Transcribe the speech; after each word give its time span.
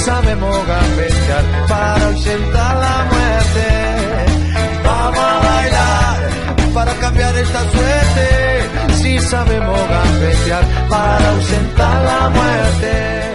Sabemos 0.00 0.56
gambetear 0.66 1.44
para 1.68 2.06
ausentar 2.06 2.76
la 2.76 2.96
muerte. 3.12 3.66
Vamos 4.84 5.18
a 5.18 5.38
bailar 5.48 6.74
para 6.74 6.92
cambiar 6.94 7.36
esta 7.36 7.60
suerte. 7.70 8.94
Si 8.94 9.18
sabemos 9.18 9.78
gambetear 9.88 10.64
para 10.88 11.30
ausentar 11.30 12.04
la 12.04 12.30
muerte. 12.30 13.30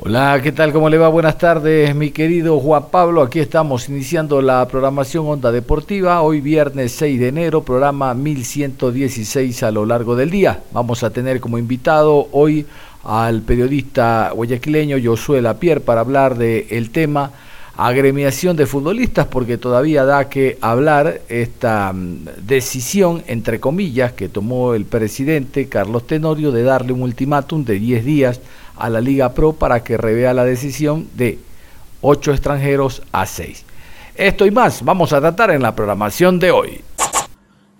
Hola, 0.00 0.40
¿qué 0.42 0.52
tal? 0.52 0.72
¿Cómo 0.72 0.88
le 0.88 0.96
va? 0.96 1.08
Buenas 1.08 1.36
tardes, 1.36 1.94
mi 1.94 2.12
querido 2.12 2.58
Juan 2.60 2.84
Pablo. 2.90 3.20
Aquí 3.20 3.40
estamos 3.40 3.90
iniciando 3.90 4.40
la 4.40 4.66
programación 4.66 5.26
Onda 5.26 5.52
Deportiva. 5.52 6.22
Hoy 6.22 6.40
viernes 6.40 6.92
6 6.92 7.20
de 7.20 7.28
enero, 7.28 7.62
programa 7.62 8.14
1116 8.14 9.62
a 9.64 9.70
lo 9.70 9.84
largo 9.84 10.16
del 10.16 10.30
día. 10.30 10.60
Vamos 10.72 11.02
a 11.02 11.10
tener 11.10 11.40
como 11.40 11.58
invitado 11.58 12.28
hoy 12.32 12.64
al 13.08 13.40
periodista 13.40 14.32
guayaquileño 14.34 14.98
Josué 15.02 15.40
Lapierre 15.40 15.80
para 15.80 16.02
hablar 16.02 16.36
del 16.36 16.66
el 16.68 16.90
tema 16.90 17.32
agremiación 17.74 18.54
de 18.54 18.66
futbolistas 18.66 19.28
porque 19.28 19.56
todavía 19.56 20.04
da 20.04 20.28
que 20.28 20.58
hablar 20.60 21.22
esta 21.28 21.92
mm, 21.94 22.26
decisión, 22.42 23.22
entre 23.26 23.60
comillas, 23.60 24.12
que 24.12 24.28
tomó 24.28 24.74
el 24.74 24.84
presidente 24.84 25.68
Carlos 25.68 26.06
Tenorio 26.06 26.52
de 26.52 26.64
darle 26.64 26.92
un 26.92 27.00
ultimátum 27.00 27.64
de 27.64 27.78
10 27.78 28.04
días 28.04 28.40
a 28.76 28.90
la 28.90 29.00
Liga 29.00 29.32
Pro 29.32 29.54
para 29.54 29.82
que 29.82 29.96
revea 29.96 30.34
la 30.34 30.44
decisión 30.44 31.08
de 31.14 31.38
8 32.02 32.32
extranjeros 32.32 33.02
a 33.10 33.24
6. 33.24 33.64
Esto 34.16 34.44
y 34.44 34.50
más 34.50 34.84
vamos 34.84 35.14
a 35.14 35.20
tratar 35.20 35.52
en 35.52 35.62
la 35.62 35.74
programación 35.74 36.38
de 36.38 36.50
hoy. 36.50 36.80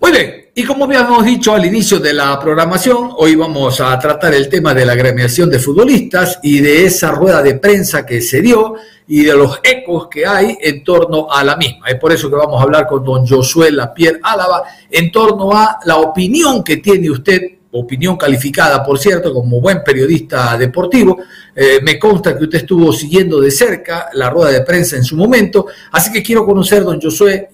Muy 0.01 0.13
bien, 0.13 0.45
y 0.55 0.63
como 0.63 0.85
habíamos 0.85 1.25
dicho 1.25 1.53
al 1.53 1.65
inicio 1.65 1.99
de 1.99 2.13
la 2.13 2.39
programación, 2.39 3.09
hoy 3.17 3.35
vamos 3.35 3.81
a 3.81 3.99
tratar 3.99 4.33
el 4.33 4.47
tema 4.47 4.73
de 4.73 4.85
la 4.85 4.93
agremiación 4.93 5.49
de 5.49 5.59
futbolistas 5.59 6.39
y 6.41 6.61
de 6.61 6.85
esa 6.85 7.11
rueda 7.11 7.43
de 7.43 7.55
prensa 7.55 8.05
que 8.05 8.21
se 8.21 8.41
dio 8.41 8.75
y 9.09 9.25
de 9.25 9.33
los 9.35 9.59
ecos 9.61 10.07
que 10.07 10.25
hay 10.25 10.57
en 10.61 10.85
torno 10.85 11.29
a 11.29 11.43
la 11.43 11.57
misma. 11.57 11.87
Es 11.89 11.95
por 11.95 12.13
eso 12.13 12.29
que 12.29 12.37
vamos 12.37 12.61
a 12.61 12.63
hablar 12.63 12.87
con 12.87 13.03
don 13.03 13.27
Josué 13.27 13.71
Lapierre 13.71 14.21
Álava 14.23 14.63
en 14.89 15.11
torno 15.11 15.51
a 15.51 15.79
la 15.83 15.97
opinión 15.97 16.63
que 16.63 16.77
tiene 16.77 17.09
usted, 17.11 17.41
opinión 17.71 18.15
calificada, 18.15 18.81
por 18.81 18.97
cierto, 18.99 19.33
como 19.33 19.59
buen 19.59 19.83
periodista 19.83 20.57
deportivo. 20.57 21.17
Eh, 21.53 21.81
me 21.83 21.99
consta 21.99 22.37
que 22.37 22.45
usted 22.45 22.59
estuvo 22.59 22.93
siguiendo 22.93 23.41
de 23.41 23.51
cerca 23.51 24.07
la 24.13 24.29
rueda 24.29 24.51
de 24.51 24.61
prensa 24.61 24.95
en 24.95 25.03
su 25.03 25.17
momento, 25.17 25.65
así 25.91 26.09
que 26.09 26.23
quiero 26.23 26.45
conocer, 26.45 26.85
don 26.85 27.01
Josué, 27.01 27.49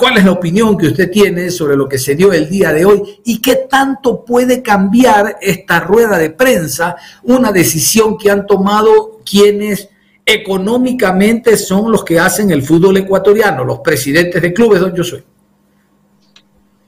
¿Cuál 0.00 0.16
es 0.16 0.24
la 0.24 0.32
opinión 0.32 0.78
que 0.78 0.86
usted 0.86 1.10
tiene 1.10 1.50
sobre 1.50 1.76
lo 1.76 1.86
que 1.86 1.98
se 1.98 2.14
dio 2.14 2.32
el 2.32 2.48
día 2.48 2.72
de 2.72 2.86
hoy 2.86 3.02
y 3.22 3.38
qué 3.38 3.66
tanto 3.68 4.24
puede 4.24 4.62
cambiar 4.62 5.36
esta 5.42 5.80
rueda 5.80 6.16
de 6.16 6.30
prensa 6.30 6.96
una 7.24 7.52
decisión 7.52 8.16
que 8.16 8.30
han 8.30 8.46
tomado 8.46 9.20
quienes 9.30 9.90
económicamente 10.24 11.54
son 11.58 11.92
los 11.92 12.02
que 12.02 12.18
hacen 12.18 12.50
el 12.50 12.62
fútbol 12.62 12.96
ecuatoriano, 12.96 13.62
los 13.62 13.80
presidentes 13.80 14.40
de 14.40 14.54
clubes, 14.54 14.80
don 14.80 14.96
Josué? 14.96 15.22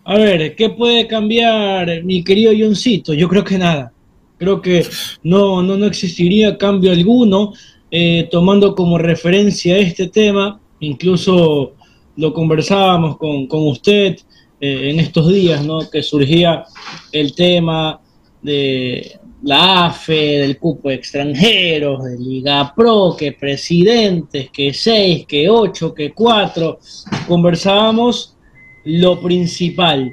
A 0.04 0.14
ver, 0.14 0.56
¿qué 0.56 0.70
puede 0.70 1.06
cambiar 1.06 2.02
mi 2.04 2.24
querido 2.24 2.50
Johncito? 2.58 3.12
Yo 3.12 3.28
creo 3.28 3.44
que 3.44 3.58
nada. 3.58 3.92
Creo 4.38 4.62
que 4.62 4.86
no, 5.22 5.60
no, 5.60 5.76
no 5.76 5.84
existiría 5.84 6.56
cambio 6.56 6.90
alguno, 6.90 7.52
eh, 7.90 8.26
tomando 8.30 8.74
como 8.74 8.96
referencia 8.96 9.76
este 9.76 10.08
tema, 10.08 10.58
incluso 10.80 11.74
lo 12.16 12.32
conversábamos 12.32 13.16
con, 13.16 13.46
usted 13.50 14.16
eh, 14.60 14.90
en 14.90 15.00
estos 15.00 15.32
días, 15.32 15.64
¿no? 15.64 15.88
Que 15.90 16.02
surgía 16.02 16.64
el 17.10 17.34
tema 17.34 18.00
de 18.42 19.18
la 19.42 19.86
AFE, 19.86 20.38
del 20.38 20.58
cupo 20.58 20.88
de 20.88 20.96
extranjeros, 20.96 22.04
de 22.04 22.18
Liga 22.18 22.72
Pro, 22.74 23.16
que 23.18 23.32
presidentes, 23.32 24.50
que 24.50 24.72
seis, 24.72 25.26
que 25.26 25.48
ocho, 25.48 25.92
que 25.94 26.12
cuatro. 26.12 26.78
Conversábamos 27.26 28.36
lo 28.84 29.20
principal. 29.20 30.12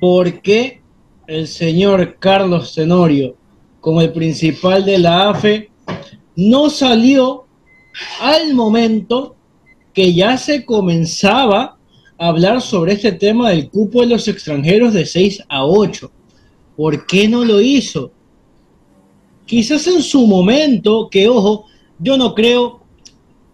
¿Por 0.00 0.40
qué 0.40 0.80
el 1.26 1.46
señor 1.46 2.16
Carlos 2.18 2.74
Tenorio, 2.74 3.36
como 3.80 4.00
el 4.00 4.12
principal 4.12 4.84
de 4.84 4.98
la 4.98 5.30
AFE, 5.30 5.70
no 6.36 6.70
salió 6.70 7.44
al 8.20 8.54
momento 8.54 9.36
que 10.00 10.14
ya 10.14 10.38
se 10.38 10.64
comenzaba 10.64 11.76
a 12.16 12.28
hablar 12.28 12.62
sobre 12.62 12.94
este 12.94 13.12
tema 13.12 13.50
del 13.50 13.68
cupo 13.68 14.00
de 14.00 14.06
los 14.06 14.28
extranjeros 14.28 14.94
de 14.94 15.04
6 15.04 15.42
a 15.46 15.66
8. 15.66 16.10
¿Por 16.74 17.06
qué 17.06 17.28
no 17.28 17.44
lo 17.44 17.60
hizo? 17.60 18.10
Quizás 19.44 19.86
en 19.88 20.00
su 20.00 20.26
momento, 20.26 21.10
que 21.10 21.28
ojo, 21.28 21.66
yo 21.98 22.16
no 22.16 22.34
creo 22.34 22.80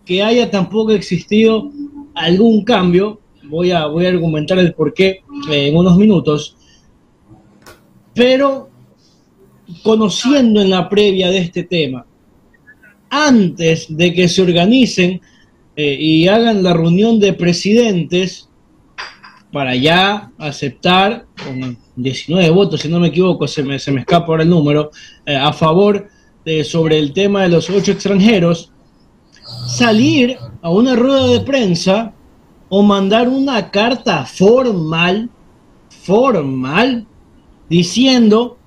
que 0.05 0.23
haya 0.23 0.49
tampoco 0.49 0.93
existido 0.93 1.73
algún 2.15 2.63
cambio. 2.63 3.19
Voy 3.43 3.73
a, 3.73 3.87
voy 3.87 4.07
a 4.07 4.11
argumentar 4.11 4.61
el 4.61 4.73
por 4.73 4.95
qué 4.95 5.23
eh, 5.51 5.67
en 5.67 5.77
unos 5.77 5.97
minutos. 5.97 6.57
Pero 8.15 8.71
conociendo 9.83 10.61
en 10.61 10.71
la 10.71 10.89
previa 10.89 11.29
de 11.29 11.39
este 11.39 11.65
tema, 11.65 12.07
antes 13.11 13.87
de 13.89 14.15
que 14.15 14.29
se 14.29 14.43
organicen 14.43 15.21
eh, 15.77 15.97
y 16.01 16.27
hagan 16.27 16.63
la 16.63 16.73
reunión 16.73 17.21
de 17.21 17.35
presidentes 17.35 18.49
para 19.53 19.75
ya 19.75 20.33
aceptar, 20.39 21.27
con 21.43 21.79
19 21.97 22.51
votos, 22.51 22.81
si 22.81 22.89
no 22.89 22.99
me 22.99 23.09
equivoco, 23.09 23.47
se 23.47 23.63
me, 23.63 23.79
se 23.79 23.93
me 23.93 24.01
escapa 24.01 24.27
ahora 24.27 24.43
el 24.43 24.51
número, 24.51 24.91
eh, 25.25 25.37
a 25.37 25.53
favor 25.53 26.09
de, 26.45 26.65
sobre 26.65 26.99
el 26.99 27.13
tema 27.13 27.43
de 27.43 27.51
los 27.51 27.69
ocho 27.71 27.93
extranjeros, 27.93 28.73
salir 29.67 30.39
a 30.63 30.71
una 30.71 30.97
rueda 30.97 31.27
de 31.29 31.41
prensa 31.41 32.13
o 32.69 32.83
mandar 32.83 33.29
una 33.29 33.71
carta 33.71 34.25
formal, 34.25 35.31
formal, 35.89 37.07
diciendo, 37.69 38.59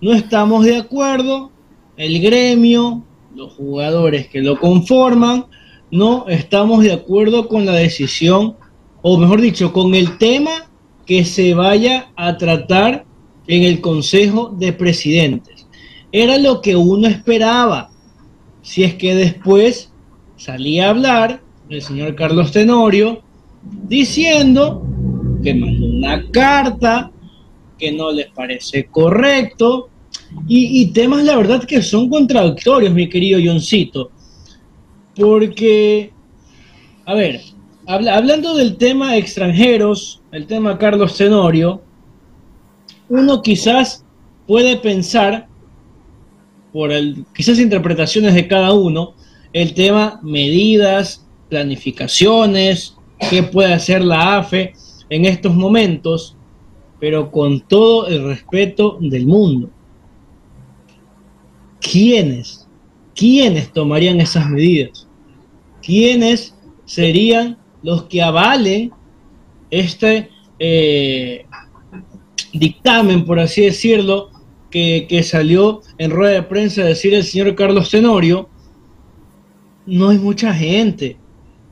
no 0.00 0.12
estamos 0.12 0.64
de 0.64 0.76
acuerdo, 0.76 1.50
el 1.96 2.20
gremio, 2.20 3.04
los 3.34 3.52
jugadores 3.52 4.28
que 4.28 4.40
lo 4.40 4.58
conforman, 4.58 5.46
no 5.92 6.26
estamos 6.26 6.82
de 6.82 6.92
acuerdo 6.92 7.46
con 7.48 7.66
la 7.66 7.74
decisión, 7.74 8.56
o 9.02 9.18
mejor 9.18 9.42
dicho, 9.42 9.74
con 9.74 9.94
el 9.94 10.16
tema 10.16 10.70
que 11.04 11.24
se 11.24 11.52
vaya 11.52 12.10
a 12.16 12.38
tratar 12.38 13.04
en 13.46 13.62
el 13.64 13.82
Consejo 13.82 14.48
de 14.58 14.72
Presidentes. 14.72 15.66
Era 16.10 16.38
lo 16.38 16.62
que 16.62 16.76
uno 16.76 17.06
esperaba. 17.08 17.90
Si 18.62 18.82
es 18.82 18.94
que 18.94 19.14
después 19.14 19.92
salía 20.36 20.86
a 20.86 20.90
hablar 20.90 21.42
el 21.68 21.82
señor 21.82 22.14
Carlos 22.14 22.52
Tenorio 22.52 23.22
diciendo 23.62 24.82
que 25.42 25.54
mandó 25.54 25.86
una 25.86 26.30
carta 26.30 27.10
que 27.78 27.92
no 27.92 28.12
les 28.12 28.28
parece 28.28 28.86
correcto 28.86 29.90
y, 30.48 30.80
y 30.80 30.86
temas, 30.92 31.24
la 31.24 31.36
verdad, 31.36 31.64
que 31.64 31.82
son 31.82 32.08
contradictorios, 32.08 32.94
mi 32.94 33.10
querido 33.10 33.38
Johncito 33.44 34.10
porque, 35.16 36.12
a 37.04 37.14
ver, 37.14 37.40
hablando 37.86 38.54
del 38.56 38.76
tema 38.76 39.16
extranjeros, 39.16 40.22
el 40.32 40.46
tema 40.46 40.78
Carlos 40.78 41.16
Tenorio, 41.16 41.82
uno 43.08 43.42
quizás 43.42 44.04
puede 44.46 44.76
pensar, 44.76 45.48
por 46.72 46.90
el, 46.90 47.26
quizás 47.34 47.58
interpretaciones 47.58 48.34
de 48.34 48.48
cada 48.48 48.72
uno, 48.72 49.14
el 49.52 49.74
tema 49.74 50.18
medidas, 50.22 51.26
planificaciones, 51.50 52.96
qué 53.28 53.42
puede 53.42 53.74
hacer 53.74 54.02
la 54.02 54.38
AFE 54.38 54.72
en 55.10 55.26
estos 55.26 55.54
momentos, 55.54 56.34
pero 56.98 57.30
con 57.30 57.60
todo 57.60 58.06
el 58.06 58.24
respeto 58.24 58.96
del 59.00 59.26
mundo. 59.26 59.68
¿Quiénes 61.80 62.62
¿quiénes 63.14 63.72
tomarían 63.72 64.20
esas 64.20 64.48
medidas? 64.48 65.01
¿Quiénes 65.82 66.54
serían 66.84 67.58
los 67.82 68.04
que 68.04 68.22
avalen 68.22 68.92
este 69.70 70.30
eh, 70.58 71.44
dictamen, 72.52 73.24
por 73.24 73.40
así 73.40 73.62
decirlo, 73.62 74.30
que, 74.70 75.06
que, 75.08 75.22
salió 75.22 75.82
en 75.98 76.10
rueda 76.10 76.34
de 76.34 76.42
prensa 76.44 76.82
a 76.82 76.86
decir 76.86 77.14
el 77.14 77.24
señor 77.24 77.54
Carlos 77.54 77.90
Tenorio, 77.90 78.48
no 79.86 80.10
hay 80.10 80.18
mucha 80.18 80.54
gente, 80.54 81.16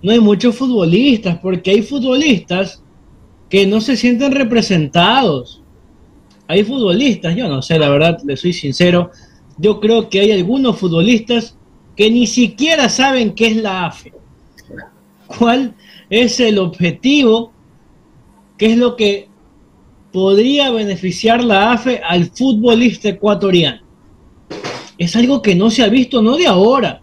no 0.03 0.13
hay 0.13 0.21
muchos 0.21 0.57
futbolistas, 0.57 1.39
porque 1.39 1.71
hay 1.71 1.83
futbolistas 1.83 2.83
que 3.49 3.67
no 3.67 3.81
se 3.81 3.97
sienten 3.97 4.33
representados. 4.33 5.63
Hay 6.47 6.65
futbolistas, 6.65 7.37
yo 7.37 7.49
no 7.49 7.63
sé, 7.63 7.79
la 7.79 7.91
verdad, 7.91 8.19
le 8.25 8.37
soy 8.37 8.53
sincero, 8.53 9.11
yo 9.59 9.79
creo 9.79 10.09
que 10.09 10.21
hay 10.21 10.33
algunos 10.33 10.79
futbolistas 10.79 11.57
que 12.01 12.11
ni 12.11 12.27
siquiera 12.27 12.89
saben 12.89 13.35
qué 13.35 13.49
es 13.49 13.57
la 13.57 13.85
AFE. 13.85 14.15
¿Cuál 15.27 15.75
es 16.09 16.41
el 16.41 16.57
objetivo? 16.57 17.53
¿Qué 18.57 18.73
es 18.73 18.79
lo 18.79 18.97
que 18.97 19.29
podría 20.11 20.71
beneficiar 20.71 21.45
la 21.45 21.73
AFE 21.73 22.01
al 22.03 22.31
futbolista 22.31 23.11
ecuatoriano? 23.11 23.83
Es 24.97 25.15
algo 25.15 25.43
que 25.43 25.55
no 25.55 25.69
se 25.69 25.83
ha 25.83 25.91
visto, 25.91 26.23
no 26.23 26.39
de 26.39 26.47
ahora, 26.47 27.03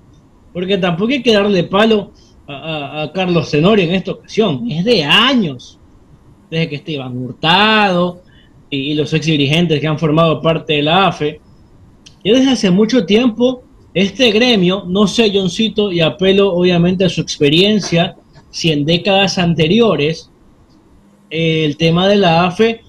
porque 0.52 0.80
tampoco 0.80 1.12
hay 1.12 1.22
que 1.22 1.34
darle 1.34 1.66
palo 1.66 2.12
a, 2.48 3.12
Carlos 3.14 3.52
Tenorio 3.52 3.86
en 3.86 3.94
esta 3.94 4.14
ocasión, 4.14 4.66
es 4.72 4.84
de 4.84 5.04
años, 5.04 5.78
desde 6.50 6.70
que 6.70 6.76
Esteban 6.78 7.16
Hurtado 7.16 8.24
y, 8.72 8.78
y 8.78 8.94
los 8.96 9.14
ex 9.14 9.28
dirigentes 9.28 9.80
que 9.80 9.86
han 9.86 10.00
formado 10.00 10.42
parte 10.42 10.74
de 10.74 10.82
la 10.82 11.06
AFE, 11.10 11.40
y 12.24 12.32
desde 12.32 12.50
hace 12.50 12.72
mucho 12.72 13.06
tiempo 13.06 13.67
este 13.98 14.30
gremio, 14.30 14.84
no 14.88 15.08
sé, 15.08 15.32
Johncito, 15.34 15.92
y 15.92 16.02
apelo 16.02 16.54
obviamente 16.54 17.04
a 17.04 17.10
su 17.10 17.20
experiencia, 17.20 18.16
si 18.52 18.72
en 18.72 18.86
décadas 18.86 19.40
anteriores 19.40 20.30
el 21.32 21.78
tema 21.78 22.08
de 22.08 22.18
la 22.18 22.46
AFE 22.46 22.82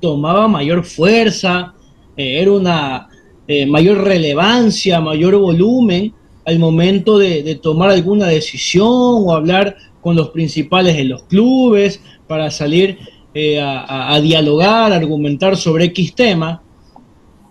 tomaba 0.00 0.46
mayor 0.46 0.84
fuerza, 0.84 1.74
eh, 2.16 2.40
era 2.40 2.52
una 2.52 3.08
eh, 3.48 3.66
mayor 3.66 4.04
relevancia, 4.04 5.00
mayor 5.00 5.36
volumen 5.36 6.14
al 6.44 6.60
momento 6.60 7.18
de, 7.18 7.58
tomar 7.60 7.90
alguna 7.90 8.28
decisión 8.28 8.86
o 8.88 9.34
hablar 9.34 9.76
con 10.00 10.14
los 10.14 10.28
principales 10.28 10.96
de 10.96 11.04
los 11.06 11.24
clubes 11.24 12.00
para 12.28 12.52
salir 12.52 12.98
eh, 13.34 13.60
a, 13.60 14.14
a, 14.14 14.20
dialogar, 14.20 14.92
argumentar 14.92 15.56
sobre 15.56 15.86
X 15.86 16.14
tema, 16.14 16.62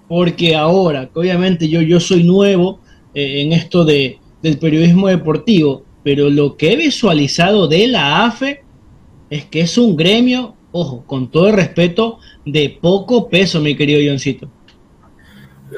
porque 0.08 0.56
ahora, 0.56 1.10
que 1.10 1.20
obviamente 1.20 1.68
yo, 1.68 1.82
yo 1.82 2.00
soy 2.00 2.24
nuevo 2.24 2.80
eh, 3.14 3.42
en 3.42 3.54
esto 3.54 3.86
de, 3.86 4.20
del 4.42 4.58
periodismo 4.58 5.08
deportivo, 5.08 5.84
pero 6.04 6.30
lo 6.30 6.58
que 6.58 6.74
he 6.74 6.76
visualizado 6.76 7.68
de 7.68 7.88
la 7.88 8.26
AFE 8.26 8.64
es 9.30 9.46
que 9.46 9.62
es 9.62 9.78
un 9.78 9.96
gremio, 9.96 10.56
ojo, 10.72 11.04
con 11.06 11.30
todo 11.32 11.48
el 11.48 11.54
respeto, 11.54 12.20
de 12.46 12.78
poco 12.82 13.30
peso, 13.30 13.62
mi 13.62 13.76
querido 13.76 14.02
Johncito. 14.06 14.50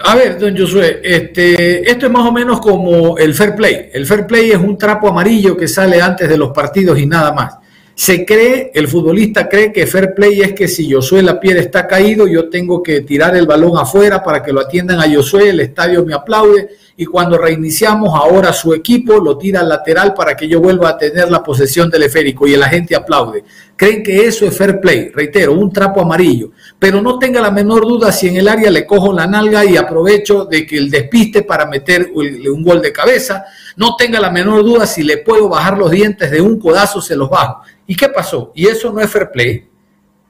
A 0.04 0.16
ver, 0.16 0.40
don 0.40 0.58
Josué, 0.58 1.02
este, 1.04 1.90
esto 1.90 2.08
es 2.08 2.12
más 2.12 2.28
o 2.28 2.32
menos 2.32 2.60
como 2.60 3.18
el 3.18 3.34
fair 3.34 3.54
play. 3.54 3.90
El 3.94 4.08
fair 4.08 4.26
play 4.26 4.50
es 4.50 4.58
un 4.58 4.76
trapo 4.76 5.08
amarillo 5.08 5.56
que 5.56 5.68
sale 5.68 6.02
antes 6.02 6.28
de 6.28 6.38
los 6.38 6.52
partidos 6.52 6.98
y 6.98 7.06
nada 7.06 7.32
más. 7.32 7.58
Se 7.94 8.26
cree, 8.26 8.72
el 8.74 8.88
futbolista 8.88 9.48
cree 9.48 9.72
que 9.72 9.86
fair 9.86 10.16
play 10.16 10.42
es 10.42 10.54
que 10.54 10.68
si 10.68 10.92
Josué 10.92 11.22
la 11.22 11.40
piedra 11.40 11.62
está 11.62 11.86
caído, 11.86 12.28
yo 12.28 12.50
tengo 12.50 12.82
que 12.82 13.02
tirar 13.02 13.36
el 13.36 13.46
balón 13.46 13.78
afuera 13.78 14.24
para 14.24 14.42
que 14.42 14.52
lo 14.52 14.62
atiendan 14.62 15.00
a 15.00 15.14
Josué, 15.14 15.50
el 15.50 15.60
estadio 15.60 16.04
me 16.04 16.16
aplaude 16.16 16.70
y 16.96 17.06
cuando 17.06 17.38
reiniciamos 17.38 18.14
ahora 18.14 18.54
su 18.54 18.74
equipo 18.74 19.16
lo 19.16 19.38
tira 19.38 19.62
al 19.62 19.70
lateral 19.70 20.14
para 20.14 20.36
que 20.36 20.48
yo 20.48 20.62
vuelva 20.62 20.90
a 20.90 20.98
tener 20.98 21.32
la 21.32 21.42
posesión 21.42 21.90
del 21.90 22.04
esférico 22.04 22.46
y 22.46 22.56
la 22.56 22.70
gente 22.70 22.96
aplaude. 22.96 23.44
Creen 23.76 24.04
que 24.04 24.28
eso 24.28 24.46
es 24.46 24.56
fair 24.56 24.80
play, 24.80 25.10
reitero, 25.10 25.54
un 25.54 25.72
trapo 25.72 26.02
amarillo, 26.02 26.52
pero 26.78 27.02
no 27.02 27.18
tenga 27.18 27.42
la 27.42 27.50
menor 27.50 27.82
duda 27.82 28.12
si 28.12 28.28
en 28.28 28.38
el 28.38 28.48
área 28.48 28.70
le 28.70 28.86
cojo 28.86 29.12
la 29.12 29.26
nalga 29.26 29.66
y 29.66 29.76
aprovecho 29.76 30.46
de 30.46 30.66
que 30.68 30.78
el 30.78 30.92
despiste 30.92 31.42
para 31.42 31.66
meter 31.66 32.12
un 32.14 32.64
gol 32.64 32.82
de 32.82 32.94
cabeza, 32.94 33.46
no 33.76 33.96
tenga 33.96 34.20
la 34.20 34.30
menor 34.30 34.64
duda 34.64 34.86
si 34.86 35.02
le 35.02 35.18
puedo 35.18 35.50
bajar 35.50 35.78
los 35.78 35.90
dientes 35.90 36.30
de 36.30 36.42
un 36.42 36.60
codazo, 36.60 37.02
se 37.02 37.16
los 37.16 37.30
bajo. 37.30 37.62
¿Y 37.88 37.96
qué 37.96 38.10
pasó? 38.10 38.52
Y 38.54 38.68
eso 38.68 38.92
no 38.94 39.02
es 39.02 39.10
fair 39.10 39.32
play. 39.32 39.68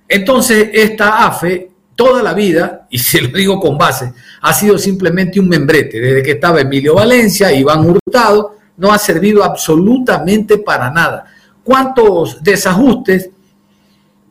Entonces, 0.07 0.69
esta 0.74 1.25
AFE 1.25 1.73
toda 1.95 2.24
la 2.24 2.34
vida, 2.34 2.88
y 2.90 3.00
se 3.00 3.22
lo 3.22 3.30
digo 3.30 3.60
con 3.60 3.78
base, 3.78 4.13
ha 4.42 4.54
sido 4.54 4.78
simplemente 4.78 5.40
un 5.40 5.48
membrete. 5.48 6.00
Desde 6.00 6.24
que 6.24 6.31
estaba 6.31 6.62
Emilio 6.62 6.95
Valencia, 6.95 7.51
Iván 7.51 7.90
Hurtado, 7.90 8.56
no 8.78 8.92
ha 8.92 8.98
servido 8.98 9.44
absolutamente 9.44 10.57
para 10.57 10.90
nada. 10.90 11.25
¿Cuántos 11.63 12.44
desajustes 12.44 13.30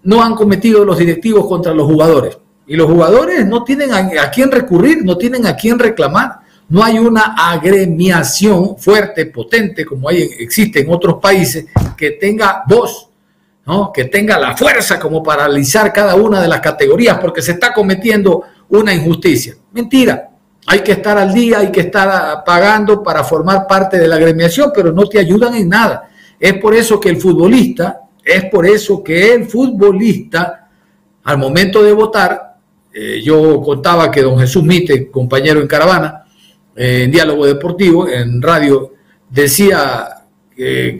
no 0.02 0.22
han 0.22 0.34
cometido 0.34 0.84
los 0.84 0.98
directivos 0.98 1.46
contra 1.46 1.72
los 1.72 1.86
jugadores? 1.86 2.38
Y 2.66 2.76
los 2.76 2.90
jugadores 2.90 3.46
no 3.46 3.64
tienen 3.64 3.92
a, 3.92 4.30
quién 4.30 4.50
recurrir, 4.50 5.04
no 5.04 5.16
tienen 5.16 5.46
a 5.46 5.56
quién 5.56 5.78
reclamar. 5.78 6.40
No 6.68 6.82
hay 6.82 6.98
una 6.98 7.34
agremiación 7.36 8.78
fuerte, 8.78 9.26
potente, 9.26 9.84
como 9.84 10.08
hay, 10.08 10.22
existe 10.38 10.80
en 10.80 10.90
otros 10.90 11.16
países, 11.20 11.66
que 11.96 12.12
tenga 12.12 12.62
voz 12.66 13.08
que 13.94 14.04
tenga 14.06 14.38
la 14.38 14.56
fuerza 14.56 14.98
como 14.98 15.22
para 15.22 15.44
analizar 15.44 15.92
cada 15.92 16.16
una 16.16 16.40
de 16.40 16.48
las 16.48 16.60
categorías, 16.60 17.18
porque 17.18 17.42
se 17.42 17.52
está 17.52 17.72
cometiendo 17.72 18.42
una 18.68 18.92
injusticia. 18.92 19.54
Mentira. 19.72 20.28
Hay 20.66 20.80
que 20.80 20.92
estar 20.92 21.18
al 21.18 21.34
día, 21.34 21.58
hay 21.58 21.72
que 21.72 21.80
estar 21.80 22.44
pagando 22.44 23.02
para 23.02 23.24
formar 23.24 23.66
parte 23.66 23.98
de 23.98 24.06
la 24.06 24.14
agremiación, 24.16 24.70
pero 24.72 24.92
no 24.92 25.06
te 25.06 25.18
ayudan 25.18 25.54
en 25.56 25.68
nada. 25.68 26.08
Es 26.38 26.54
por 26.54 26.74
eso 26.74 27.00
que 27.00 27.08
el 27.08 27.16
futbolista, 27.16 28.00
es 28.24 28.44
por 28.44 28.66
eso 28.66 29.02
que 29.02 29.34
el 29.34 29.46
futbolista, 29.46 30.68
al 31.24 31.38
momento 31.38 31.82
de 31.82 31.92
votar, 31.92 32.58
eh, 32.94 33.20
yo 33.24 33.60
contaba 33.60 34.10
que 34.10 34.22
don 34.22 34.38
Jesús 34.38 34.62
Mite, 34.62 35.10
compañero 35.10 35.60
en 35.60 35.66
Caravana, 35.66 36.24
eh, 36.76 37.04
en 37.04 37.10
Diálogo 37.10 37.44
Deportivo, 37.44 38.08
en 38.08 38.40
radio, 38.40 38.92
decía 39.28 40.21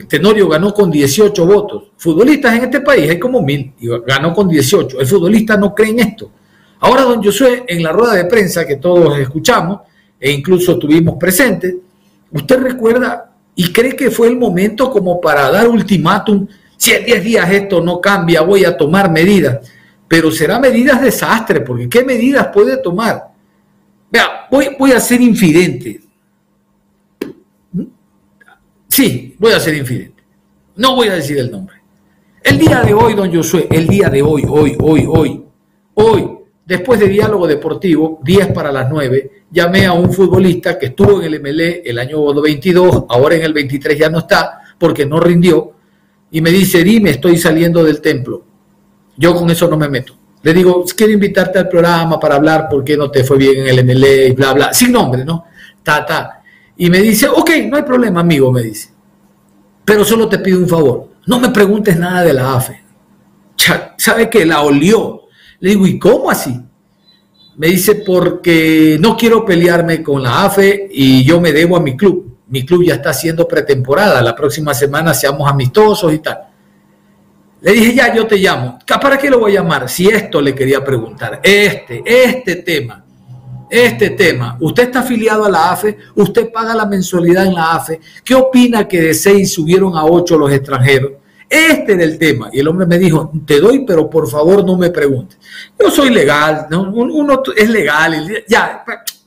Tenorio 0.07 0.49
ganó 0.49 0.73
con 0.73 0.89
18 0.91 1.45
votos. 1.45 1.83
Futbolistas 1.97 2.55
en 2.55 2.63
este 2.63 2.81
país 2.81 3.09
hay 3.09 3.19
como 3.19 3.41
mil 3.41 3.73
y 3.79 3.87
ganó 4.05 4.33
con 4.33 4.47
18. 4.47 4.99
El 4.99 5.07
futbolista 5.07 5.57
no 5.57 5.73
cree 5.73 5.91
en 5.91 5.99
esto. 5.99 6.31
Ahora, 6.79 7.03
don 7.03 7.23
Josué, 7.23 7.63
en 7.67 7.81
la 7.81 7.91
rueda 7.91 8.15
de 8.15 8.25
prensa 8.25 8.67
que 8.67 8.75
todos 8.75 9.17
escuchamos 9.17 9.81
e 10.19 10.31
incluso 10.31 10.77
tuvimos 10.77 11.15
presente, 11.17 11.77
usted 12.31 12.59
recuerda 12.59 13.31
y 13.55 13.71
cree 13.71 13.95
que 13.95 14.11
fue 14.11 14.27
el 14.27 14.37
momento 14.37 14.91
como 14.91 15.21
para 15.21 15.49
dar 15.49 15.67
ultimátum. 15.67 16.47
Si 16.75 16.91
en 16.91 17.05
10 17.05 17.23
días 17.23 17.51
esto 17.51 17.81
no 17.81 18.01
cambia, 18.01 18.41
voy 18.41 18.65
a 18.65 18.75
tomar 18.75 19.09
medidas. 19.09 19.71
Pero 20.07 20.29
será 20.29 20.59
medidas 20.59 21.01
desastre, 21.01 21.61
porque 21.61 21.87
¿qué 21.87 22.03
medidas 22.03 22.47
puede 22.53 22.77
tomar? 22.77 23.31
Vea, 24.11 24.47
voy, 24.51 24.75
voy 24.77 24.91
a 24.91 24.99
ser 24.99 25.21
infidente. 25.21 26.02
Sí, 28.93 29.35
voy 29.39 29.53
a 29.53 29.59
ser 29.59 29.73
infidente. 29.73 30.23
No 30.75 30.95
voy 30.95 31.07
a 31.07 31.15
decir 31.15 31.39
el 31.39 31.49
nombre. 31.49 31.77
El 32.43 32.59
día 32.59 32.81
de 32.81 32.93
hoy, 32.93 33.15
don 33.15 33.35
Josué, 33.35 33.67
el 33.71 33.87
día 33.87 34.07
de 34.07 34.21
hoy, 34.21 34.45
hoy, 34.47 34.77
hoy, 34.79 35.07
hoy, 35.09 35.43
hoy, 35.95 36.29
después 36.63 36.99
de 36.99 37.07
diálogo 37.07 37.47
deportivo, 37.47 38.19
10 38.23 38.49
para 38.49 38.71
las 38.71 38.91
9, 38.91 39.45
llamé 39.49 39.87
a 39.87 39.93
un 39.93 40.13
futbolista 40.13 40.77
que 40.77 40.85
estuvo 40.87 41.19
en 41.23 41.33
el 41.33 41.41
MLE 41.41 41.81
el 41.83 41.97
año 41.97 42.39
22, 42.39 43.05
ahora 43.09 43.33
en 43.33 43.41
el 43.41 43.53
23 43.53 43.97
ya 43.97 44.09
no 44.11 44.19
está, 44.19 44.59
porque 44.77 45.07
no 45.07 45.19
rindió, 45.19 45.71
y 46.29 46.41
me 46.41 46.51
dice, 46.51 46.83
dime, 46.83 47.09
estoy 47.09 47.39
saliendo 47.39 47.83
del 47.83 47.99
templo. 47.99 48.45
Yo 49.17 49.33
con 49.33 49.49
eso 49.49 49.67
no 49.67 49.75
me 49.75 49.89
meto. 49.89 50.13
Le 50.43 50.53
digo, 50.53 50.85
quiero 50.95 51.13
invitarte 51.13 51.57
al 51.57 51.67
programa 51.67 52.19
para 52.19 52.35
hablar 52.35 52.67
por 52.69 52.83
qué 52.83 52.95
no 52.95 53.09
te 53.09 53.23
fue 53.23 53.39
bien 53.39 53.65
en 53.65 53.69
el 53.69 53.83
MLE 53.83 54.27
y 54.27 54.31
bla, 54.33 54.53
bla, 54.53 54.71
sin 54.71 54.91
nombre, 54.91 55.25
¿no? 55.25 55.45
Ta, 55.81 56.05
ta. 56.05 56.42
Y 56.77 56.89
me 56.89 56.99
dice, 57.01 57.27
ok, 57.27 57.51
no 57.69 57.77
hay 57.77 57.83
problema, 57.83 58.21
amigo, 58.21 58.51
me 58.51 58.63
dice. 58.63 58.89
Pero 59.85 60.03
solo 60.03 60.27
te 60.27 60.39
pido 60.39 60.59
un 60.59 60.67
favor, 60.67 61.09
no 61.27 61.39
me 61.39 61.49
preguntes 61.49 61.97
nada 61.97 62.23
de 62.23 62.33
la 62.33 62.55
AFE. 62.55 62.81
¿Sabe 63.97 64.29
que 64.29 64.45
la 64.45 64.61
olió? 64.61 65.23
Le 65.59 65.71
digo, 65.71 65.87
¿y 65.87 65.99
cómo 65.99 66.29
así? 66.29 66.59
Me 67.55 67.67
dice, 67.67 67.95
porque 67.95 68.97
no 68.99 69.15
quiero 69.15 69.45
pelearme 69.45 70.01
con 70.01 70.23
la 70.23 70.45
AFE 70.45 70.89
y 70.91 71.23
yo 71.23 71.39
me 71.39 71.51
debo 71.51 71.77
a 71.77 71.79
mi 71.79 71.95
club. 71.95 72.37
Mi 72.47 72.65
club 72.65 72.83
ya 72.83 72.95
está 72.95 73.11
haciendo 73.11 73.47
pretemporada, 73.47 74.21
la 74.21 74.35
próxima 74.35 74.73
semana 74.73 75.13
seamos 75.13 75.49
amistosos 75.49 76.13
y 76.13 76.19
tal. 76.19 76.39
Le 77.61 77.71
dije, 77.71 77.95
ya, 77.95 78.13
yo 78.13 78.27
te 78.27 78.37
llamo. 78.37 78.79
¿Para 78.85 79.17
qué 79.17 79.29
lo 79.29 79.39
voy 79.39 79.51
a 79.53 79.61
llamar? 79.61 79.87
Si 79.87 80.07
esto 80.07 80.41
le 80.41 80.53
quería 80.53 80.83
preguntar, 80.83 81.39
este, 81.41 82.03
este 82.05 82.57
tema 82.57 83.02
este 83.73 84.11
tema. 84.11 84.55
Usted 84.59 84.83
está 84.83 84.99
afiliado 84.99 85.45
a 85.45 85.49
la 85.49 85.71
AFE, 85.71 85.97
usted 86.13 86.51
paga 86.51 86.75
la 86.75 86.85
mensualidad 86.85 87.47
en 87.47 87.55
la 87.55 87.73
AFE. 87.73 87.99
¿Qué 88.23 88.35
opina 88.35 88.87
que 88.87 89.01
de 89.01 89.13
seis 89.15 89.51
subieron 89.51 89.97
a 89.97 90.05
ocho 90.05 90.37
los 90.37 90.51
extranjeros? 90.51 91.13
Este 91.49 91.93
era 91.93 92.03
el 92.03 92.19
tema. 92.19 92.49
Y 92.53 92.59
el 92.59 92.67
hombre 92.67 92.85
me 92.85 92.99
dijo, 92.99 93.31
te 93.45 93.59
doy, 93.59 93.83
pero 93.85 94.07
por 94.07 94.29
favor 94.29 94.63
no 94.63 94.77
me 94.77 94.91
preguntes. 94.91 95.39
Yo 95.79 95.89
soy 95.89 96.11
legal, 96.11 96.67
uno 96.71 97.41
es 97.55 97.69
legal, 97.69 98.43
ya, 98.47 98.83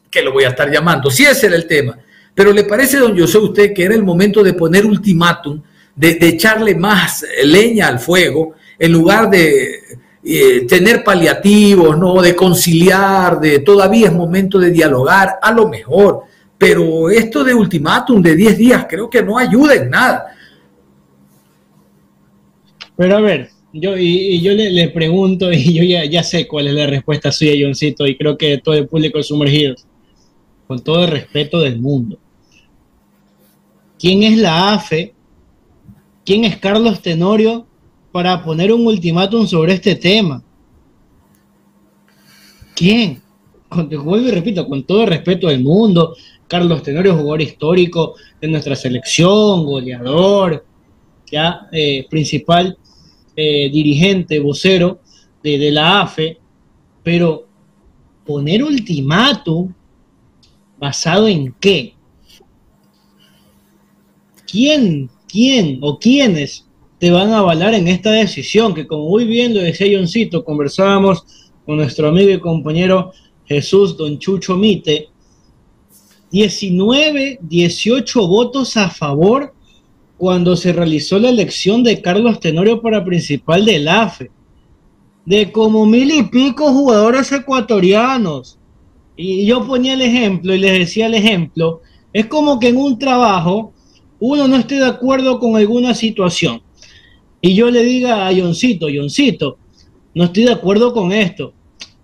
que 0.08 0.22
lo 0.22 0.32
voy 0.32 0.44
a 0.44 0.50
estar 0.50 0.70
llamando. 0.70 1.10
Si 1.10 1.24
ese 1.24 1.48
era 1.48 1.56
el 1.56 1.66
tema. 1.66 1.98
Pero 2.32 2.52
le 2.52 2.64
parece, 2.64 2.98
don 2.98 3.18
José, 3.18 3.38
usted 3.38 3.72
que 3.74 3.84
era 3.84 3.94
el 3.94 4.04
momento 4.04 4.44
de 4.44 4.52
poner 4.52 4.86
ultimátum 4.86 5.60
de, 5.96 6.18
echarle 6.20 6.74
más 6.76 7.24
leña 7.42 7.88
al 7.88 7.98
fuego, 7.98 8.54
en 8.78 8.92
lugar 8.92 9.28
de 9.28 9.80
eh, 10.28 10.66
tener 10.66 11.04
paliativos, 11.04 11.96
¿no? 11.96 12.20
de 12.20 12.34
conciliar, 12.34 13.38
de 13.38 13.60
todavía 13.60 14.08
es 14.08 14.12
momento 14.12 14.58
de 14.58 14.72
dialogar, 14.72 15.38
a 15.40 15.52
lo 15.52 15.68
mejor. 15.68 16.22
Pero 16.58 17.08
esto 17.10 17.44
de 17.44 17.54
ultimátum 17.54 18.20
de 18.20 18.34
10 18.34 18.58
días 18.58 18.86
creo 18.90 19.08
que 19.08 19.22
no 19.22 19.38
ayuda 19.38 19.76
en 19.76 19.88
nada. 19.88 20.26
Pero 22.96 23.18
a 23.18 23.20
ver, 23.20 23.50
yo, 23.72 23.96
y, 23.96 24.40
yo 24.40 24.52
le, 24.52 24.88
pregunto, 24.88 25.52
y 25.52 25.74
yo 25.74 25.84
ya, 25.84 26.22
sé 26.24 26.48
cuál 26.48 26.66
es 26.66 26.74
la 26.74 26.88
respuesta 26.88 27.30
suya, 27.30 27.52
Johncito, 27.60 28.04
y 28.04 28.16
creo 28.16 28.36
que 28.36 28.58
todo 28.58 28.74
el 28.74 28.88
público 28.88 29.22
sumergido, 29.22 29.76
con 30.66 30.82
todo 30.82 31.04
el 31.04 31.12
respeto 31.12 31.60
del 31.60 31.80
mundo. 31.80 32.18
¿Quién 33.96 34.24
es 34.24 34.36
la 34.38 34.74
AFE? 34.74 35.14
¿Quién 36.24 36.42
es 36.42 36.56
Carlos 36.56 37.00
Tenorio 37.00 37.64
para 38.16 38.42
poner 38.42 38.72
un 38.72 38.86
ultimátum 38.86 39.46
sobre 39.46 39.74
este 39.74 39.94
tema? 39.94 40.42
¿Quién? 42.74 43.20
Con, 43.68 43.90
vuelvo 43.90 44.28
y 44.28 44.30
repito, 44.30 44.66
con 44.66 44.84
todo 44.84 45.02
el 45.02 45.08
respeto 45.08 45.48
del 45.48 45.62
mundo, 45.62 46.16
Carlos 46.48 46.82
Tenorio, 46.82 47.12
jugador 47.12 47.42
histórico 47.42 48.14
de 48.40 48.48
nuestra 48.48 48.74
selección, 48.74 49.66
goleador, 49.66 50.64
ya 51.30 51.68
eh, 51.70 52.06
principal 52.08 52.78
eh, 53.36 53.68
dirigente, 53.70 54.40
vocero 54.40 55.00
de, 55.42 55.70
la 55.70 56.00
AFE, 56.00 56.38
pero 57.02 57.46
poner 58.24 58.64
ultimátum 58.64 59.74
basado 60.78 61.28
en 61.28 61.54
qué? 61.60 61.92
¿Quién, 64.50 65.10
quién 65.28 65.80
o 65.82 65.98
quiénes 65.98 66.65
te 66.98 67.10
van 67.10 67.32
a 67.32 67.38
avalar 67.38 67.74
en 67.74 67.88
esta 67.88 68.10
decisión? 68.10 68.74
Que 68.74 68.86
como 68.86 69.08
muy 69.08 69.24
bien 69.24 69.54
lo 69.54 69.60
decía 69.60 69.96
Johncito, 69.96 70.44
conversábamos 70.44 71.24
con 71.64 71.76
nuestro 71.76 72.08
amigo 72.08 72.30
y 72.30 72.40
compañero 72.40 73.12
Jesús 73.44 73.96
Don 73.96 74.18
Chucho 74.18 74.56
Mite, 74.56 75.08
19, 76.30 77.38
18 77.42 78.26
votos 78.26 78.76
a 78.76 78.90
favor 78.90 79.54
cuando 80.16 80.56
se 80.56 80.72
realizó 80.72 81.18
la 81.18 81.28
elección 81.28 81.82
de 81.82 82.00
Carlos 82.00 82.40
Tenorio 82.40 82.80
para 82.80 83.04
principal 83.04 83.64
del 83.64 83.86
AFE, 83.88 84.30
de 85.24 85.52
como 85.52 85.86
mil 85.86 86.10
y 86.10 86.22
pico 86.24 86.72
jugadores 86.72 87.30
ecuatorianos. 87.32 88.58
Y 89.16 89.46
yo 89.46 89.66
ponía 89.66 89.94
el 89.94 90.02
ejemplo 90.02 90.54
y 90.54 90.58
les 90.58 90.72
decía 90.72 91.06
el 91.06 91.14
ejemplo, 91.14 91.82
es 92.12 92.26
como 92.26 92.58
que 92.58 92.68
en 92.68 92.76
un 92.76 92.98
trabajo 92.98 93.72
uno 94.18 94.48
no 94.48 94.56
esté 94.56 94.76
de 94.76 94.86
acuerdo 94.86 95.38
con 95.38 95.56
alguna 95.56 95.94
situación. 95.94 96.62
Y 97.40 97.54
yo 97.54 97.70
le 97.70 97.84
diga 97.84 98.26
a 98.26 98.32
Yoncito, 98.32 98.88
Yoncito, 98.88 99.58
no 100.14 100.24
estoy 100.24 100.44
de 100.44 100.52
acuerdo 100.52 100.92
con 100.92 101.12
esto. 101.12 101.52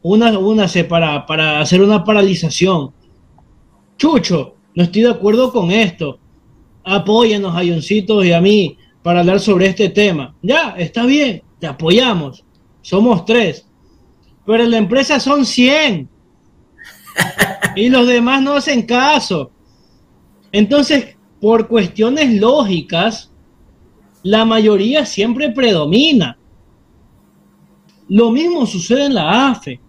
Una, 0.03 0.37
una 0.39 0.67
para, 0.89 1.27
para 1.27 1.61
hacer 1.61 1.81
una 1.81 2.05
paralización. 2.05 2.93
Chucho, 3.97 4.57
no 4.75 4.83
estoy 4.85 5.03
de 5.03 5.11
acuerdo 5.11 5.53
con 5.53 5.71
esto 5.71 6.19
apóyanos 6.85 7.55
a 7.57 7.65
y 7.65 8.33
a 8.33 8.41
mí 8.41 8.77
para 9.03 9.21
hablar 9.21 9.41
sobre 9.41 9.67
este 9.67 9.89
tema. 9.89 10.35
Ya, 10.43 10.75
está 10.79 11.07
bien, 11.07 11.43
te 11.59 11.67
apoyamos. 11.67 12.45
Somos 12.83 13.25
tres. 13.25 13.67
Pero 14.45 14.65
en 14.65 14.71
la 14.71 14.79
empresa 14.79 15.21
son 15.21 15.45
100. 15.47 16.09
y 17.77 17.89
los 17.89 18.07
demás 18.07 18.43
no 18.43 18.55
hacen 18.55 18.83
caso. 18.83 19.51
Entonces, 20.51 21.17
por 21.41 21.69
cuestiones 21.69 22.41
lógicas, 22.41 23.32
la 24.23 24.45
mayoría 24.45 25.05
siempre 25.05 25.50
predomina. 25.50 26.38
Lo 28.09 28.31
mismo 28.31 28.67
sucede 28.67 29.07
en 29.07 29.14
la 29.14 29.50
AFE, 29.50 29.81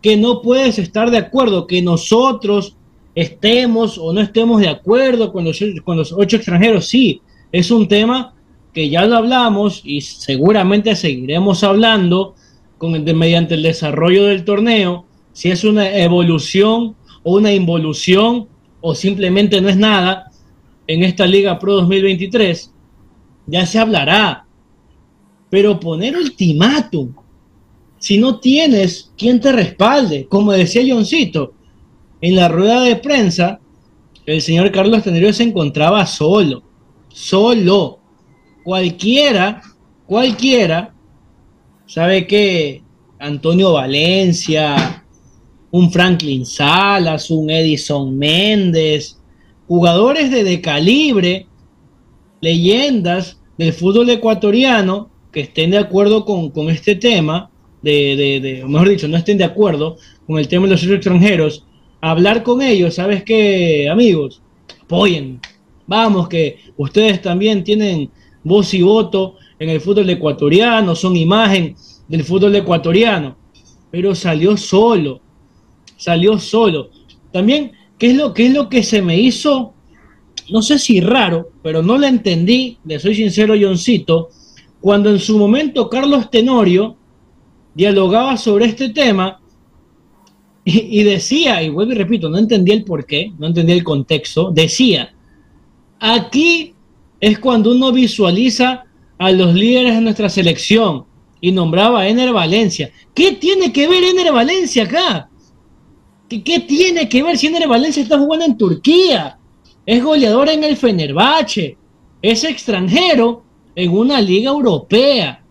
que 0.00 0.16
no 0.16 0.40
puedes 0.40 0.78
estar 0.78 1.10
de 1.10 1.18
acuerdo 1.18 1.66
que 1.66 1.82
nosotros 1.82 2.76
estemos 3.14 3.98
o 3.98 4.12
no 4.12 4.20
estemos 4.20 4.60
de 4.60 4.68
acuerdo 4.68 5.32
con 5.32 5.44
los, 5.44 5.58
con 5.84 5.96
los 5.96 6.12
ocho 6.12 6.36
extranjeros, 6.36 6.86
sí, 6.86 7.22
es 7.50 7.70
un 7.70 7.88
tema 7.88 8.34
que 8.72 8.90
ya 8.90 9.06
lo 9.06 9.16
hablamos 9.16 9.80
y 9.84 10.02
seguramente 10.02 10.94
seguiremos 10.94 11.64
hablando 11.64 12.34
con 12.76 12.92
mediante 13.16 13.54
el 13.54 13.62
desarrollo 13.62 14.26
del 14.26 14.44
torneo, 14.44 15.06
si 15.32 15.50
es 15.50 15.64
una 15.64 15.90
evolución 15.96 16.94
o 17.22 17.36
una 17.36 17.52
involución 17.52 18.48
o 18.82 18.94
simplemente 18.94 19.60
no 19.62 19.70
es 19.70 19.78
nada 19.78 20.30
en 20.86 21.02
esta 21.02 21.26
Liga 21.26 21.58
Pro 21.58 21.76
2023, 21.76 22.72
ya 23.46 23.66
se 23.66 23.78
hablará. 23.78 24.44
Pero 25.50 25.78
poner 25.78 26.16
ultimátum, 26.16 27.14
si 27.98 28.18
no 28.18 28.40
tienes 28.40 29.10
quien 29.16 29.40
te 29.40 29.52
respalde, 29.52 30.26
como 30.26 30.52
decía 30.52 30.82
Johncito, 30.86 31.54
en 32.20 32.36
la 32.36 32.48
rueda 32.48 32.82
de 32.82 32.96
prensa, 32.96 33.60
el 34.26 34.42
señor 34.42 34.72
Carlos 34.72 35.04
Tenorio 35.04 35.32
se 35.32 35.44
encontraba 35.44 36.04
solo, 36.06 36.62
solo. 37.08 38.00
Cualquiera, 38.64 39.62
cualquiera, 40.06 40.92
sabe 41.86 42.26
que 42.26 42.82
Antonio 43.18 43.72
Valencia, 43.72 45.04
un 45.70 45.92
Franklin 45.92 46.44
Salas, 46.44 47.30
un 47.30 47.48
Edison 47.48 48.16
Méndez, 48.16 49.18
jugadores 49.68 50.30
de, 50.30 50.42
de 50.42 50.60
calibre, 50.60 51.46
leyendas 52.40 53.40
del 53.58 53.72
fútbol 53.72 54.10
ecuatoriano 54.10 55.10
que 55.32 55.40
estén 55.40 55.70
de 55.70 55.78
acuerdo 55.78 56.24
con, 56.24 56.70
este 56.70 56.96
tema, 56.96 57.50
de, 57.82 58.40
de, 58.42 58.64
mejor 58.66 58.88
dicho, 58.88 59.08
no 59.08 59.16
estén 59.16 59.38
de 59.38 59.44
acuerdo 59.44 59.96
con 60.26 60.38
el 60.38 60.48
tema 60.48 60.66
de 60.66 60.72
los 60.72 60.82
extranjeros, 60.84 61.64
hablar 62.00 62.42
con 62.42 62.62
ellos, 62.62 62.94
¿sabes 62.94 63.22
qué, 63.22 63.88
amigos? 63.88 64.40
Apoyen. 64.82 65.40
Vamos, 65.86 66.28
que 66.28 66.58
ustedes 66.76 67.22
también 67.22 67.62
tienen 67.62 68.10
voz 68.42 68.72
y 68.74 68.82
voto 68.82 69.34
en 69.58 69.70
el 69.70 69.80
fútbol 69.80 70.08
ecuatoriano, 70.10 70.94
son 70.94 71.16
imagen 71.16 71.76
del 72.08 72.24
fútbol 72.24 72.54
ecuatoriano, 72.56 73.36
pero 73.90 74.14
salió 74.14 74.56
solo, 74.56 75.20
salió 75.96 76.38
solo. 76.38 76.90
También, 77.32 77.72
¿qué 77.98 78.08
es 78.08 78.16
lo, 78.16 78.32
qué 78.32 78.46
es 78.46 78.54
lo 78.54 78.68
que 78.68 78.82
se 78.82 79.02
me 79.02 79.18
hizo? 79.18 79.74
No 80.50 80.62
sé 80.62 80.78
si 80.78 81.00
raro, 81.00 81.50
pero 81.62 81.82
no 81.82 81.98
lo 81.98 82.06
entendí, 82.06 82.78
le 82.84 82.98
soy 82.98 83.14
sincero, 83.14 83.54
Johncito, 83.60 84.30
cuando 84.80 85.10
en 85.10 85.18
su 85.18 85.38
momento 85.38 85.90
Carlos 85.90 86.30
Tenorio 86.30 86.96
dialogaba 87.74 88.36
sobre 88.36 88.66
este 88.66 88.90
tema 88.90 89.40
y, 90.64 91.04
decía, 91.04 91.62
y 91.62 91.68
vuelvo 91.68 91.92
y 91.92 91.96
repito, 91.96 92.28
no 92.28 92.38
entendía 92.38 92.74
el 92.74 92.84
por 92.84 93.06
qué, 93.06 93.32
no 93.38 93.46
entendía 93.46 93.76
el 93.76 93.84
contexto, 93.84 94.50
decía, 94.50 95.14
aquí 96.00 96.74
es 97.20 97.38
cuando 97.38 97.70
uno 97.70 97.92
visualiza 97.92 98.84
a 99.18 99.30
los 99.30 99.54
líderes 99.54 99.94
de 99.94 100.00
nuestra 100.00 100.28
selección 100.28 101.04
y 101.40 101.52
nombraba 101.52 102.00
a 102.00 102.08
Ener 102.08 102.32
Valencia. 102.32 102.90
¿Qué 103.14 103.32
tiene 103.32 103.72
que 103.72 103.86
ver 103.86 104.02
Ener 104.02 104.32
Valencia 104.32 104.84
acá? 104.84 105.30
¿Qué, 106.28 106.60
tiene 106.60 107.08
que 107.08 107.22
ver 107.22 107.38
si 107.38 107.46
Ener 107.46 107.68
Valencia 107.68 108.02
está 108.02 108.18
jugando 108.18 108.44
en 108.44 108.58
Turquía? 108.58 109.38
Es 109.86 110.02
goleador 110.02 110.48
en 110.48 110.64
el 110.64 110.76
Fenerbahce, 110.76 111.76
es 112.20 112.42
extranjero 112.42 113.44
en 113.76 113.92
una 113.92 114.20
liga 114.20 114.50
europea. 114.50 115.42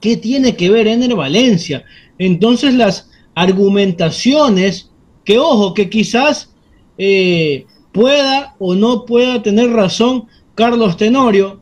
¿Qué 0.00 0.16
tiene 0.16 0.56
que 0.56 0.70
ver 0.70 0.86
Ener 0.88 1.14
Valencia? 1.14 1.84
Entonces 2.18 2.72
las 2.74 3.10
argumentaciones 3.34 4.90
que, 5.24 5.38
ojo, 5.38 5.74
que 5.74 5.90
quizás 5.90 6.54
eh, 6.96 7.66
pueda 7.92 8.56
o 8.58 8.74
no 8.74 9.04
pueda 9.04 9.42
tener 9.42 9.70
razón 9.70 10.26
Carlos 10.54 10.96
Tenorio, 10.96 11.60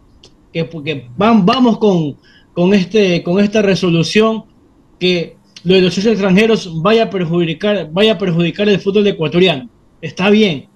que 0.52 0.64
porque 0.64 1.09
vamos 1.17 1.78
con, 1.78 2.17
con, 2.52 2.75
este, 2.75 3.23
con 3.25 3.40
esta 3.40 3.61
resolución 3.61 4.45
que 5.00 5.37
lo 5.64 5.75
de 5.75 5.83
los 5.83 5.99
extranjeros 5.99 6.81
vaya 6.81 7.05
a 7.05 7.11
perjudicar, 7.11 7.90
vaya 7.93 8.12
a 8.12 8.19
perjudicar 8.19 8.69
el 8.69 8.81
fútbol 8.81 9.07
ecuatoriano. 9.07 9.69
Está 10.00 10.31
bien, 10.31 10.68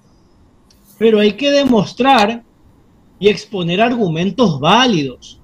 pero 0.97 1.19
hay 1.19 1.33
que 1.33 1.51
demostrar 1.51 2.43
y 3.19 3.29
exponer 3.29 3.81
argumentos 3.81 4.59
válidos. 4.59 5.39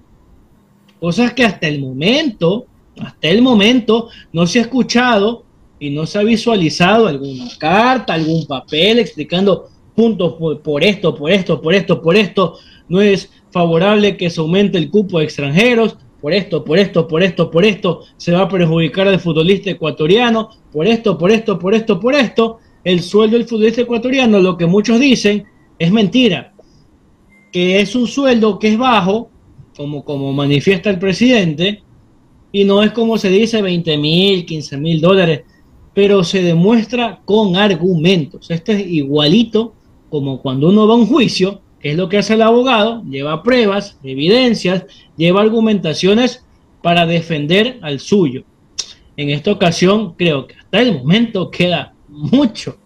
Cosas 0.99 1.33
que 1.33 1.45
hasta 1.45 1.67
el 1.67 1.79
momento, 1.79 2.65
hasta 2.99 3.29
el 3.29 3.41
momento, 3.41 4.09
no 4.33 4.45
se 4.45 4.59
ha 4.59 4.63
escuchado 4.63 5.43
y 5.79 5.89
no 5.89 6.05
se 6.05 6.19
ha 6.19 6.23
visualizado. 6.23 7.07
Alguna 7.07 7.47
carta, 7.57 8.13
algún 8.13 8.45
papel 8.45 8.99
explicando 8.99 9.69
puntos 9.95 10.35
por, 10.63 10.83
esto, 10.83 11.15
por 11.15 11.31
esto, 11.31 11.61
por 11.61 11.73
esto, 11.73 12.01
por 12.01 12.15
esto, 12.15 12.57
no 12.87 13.01
es 13.01 13.29
favorable 13.51 14.17
que 14.17 14.29
se 14.29 14.39
aumente 14.39 14.77
el 14.77 14.89
cupo 14.89 15.19
de 15.19 15.25
extranjeros, 15.25 15.97
por 16.21 16.33
esto, 16.33 16.63
por 16.63 16.77
esto, 16.77 17.07
por 17.07 17.23
esto, 17.23 17.49
por 17.49 17.65
esto, 17.65 18.03
se 18.17 18.31
va 18.31 18.41
a 18.41 18.49
perjudicar 18.49 19.07
al 19.07 19.19
futbolista 19.19 19.69
ecuatoriano, 19.69 20.49
por 20.71 20.85
esto, 20.87 21.17
por 21.17 21.31
esto, 21.31 21.57
por 21.57 21.73
esto, 21.73 21.99
por 21.99 22.13
esto, 22.13 22.59
el 22.83 23.01
sueldo 23.01 23.37
del 23.37 23.47
futbolista 23.47 23.81
ecuatoriano, 23.81 24.39
lo 24.39 24.57
que 24.57 24.65
muchos 24.65 24.99
dicen, 24.99 25.45
es 25.77 25.91
mentira. 25.91 26.53
que 27.51 27.79
es 27.81 27.95
un 27.95 28.05
sueldo 28.05 28.59
que 28.59 28.69
es 28.69 28.77
bajo, 28.77 29.31
como, 29.75 30.03
como 30.03 30.31
manifiesta 30.33 30.89
el 30.91 30.99
presidente, 30.99 31.81
y 32.51 32.63
no 32.63 32.83
es 32.83 32.91
como 32.91 33.17
se 33.17 33.29
dice 33.29 33.61
20 33.61 33.97
mil, 33.97 34.45
15 34.45 34.77
mil 34.77 35.01
dólares, 35.01 35.41
pero 35.93 36.23
se 36.23 36.43
demuestra 36.43 37.21
con 37.25 37.55
argumentos. 37.55 38.51
Esto 38.51 38.71
es 38.71 38.85
igualito 38.87 39.73
como 40.09 40.41
cuando 40.41 40.69
uno 40.69 40.87
va 40.87 40.93
a 40.93 40.97
un 40.97 41.07
juicio, 41.07 41.61
que 41.79 41.91
es 41.91 41.97
lo 41.97 42.09
que 42.09 42.17
hace 42.17 42.33
el 42.33 42.41
abogado, 42.41 43.03
lleva 43.03 43.43
pruebas, 43.43 43.97
evidencias, 44.03 44.85
lleva 45.17 45.41
argumentaciones 45.41 46.43
para 46.81 47.05
defender 47.05 47.79
al 47.81 47.99
suyo. 47.99 48.43
En 49.17 49.29
esta 49.29 49.51
ocasión 49.51 50.13
creo 50.13 50.47
que 50.47 50.55
hasta 50.55 50.81
el 50.81 50.99
momento 50.99 51.51
queda 51.51 51.93
mucho, 52.09 52.77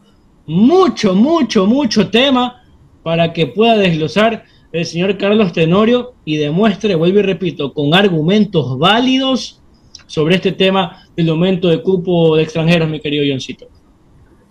mucho, 0.45 1.15
mucho, 1.15 1.65
mucho 1.65 2.09
tema 2.09 2.61
para 3.01 3.33
que 3.33 3.47
pueda 3.47 3.77
desglosar 3.77 4.45
el 4.71 4.85
señor 4.85 5.17
Carlos 5.17 5.53
Tenorio 5.53 6.13
y 6.25 6.37
demuestre, 6.37 6.95
vuelvo 6.95 7.19
y 7.19 7.23
repito, 7.23 7.73
con 7.73 7.93
argumentos 7.93 8.77
válidos 8.79 9.61
sobre 10.07 10.35
este 10.35 10.51
tema 10.51 11.07
del 11.15 11.29
aumento 11.29 11.69
de 11.69 11.81
cupo 11.81 12.35
de 12.35 12.43
extranjeros, 12.43 12.89
mi 12.89 12.99
querido 12.99 13.23
Johncito. 13.27 13.67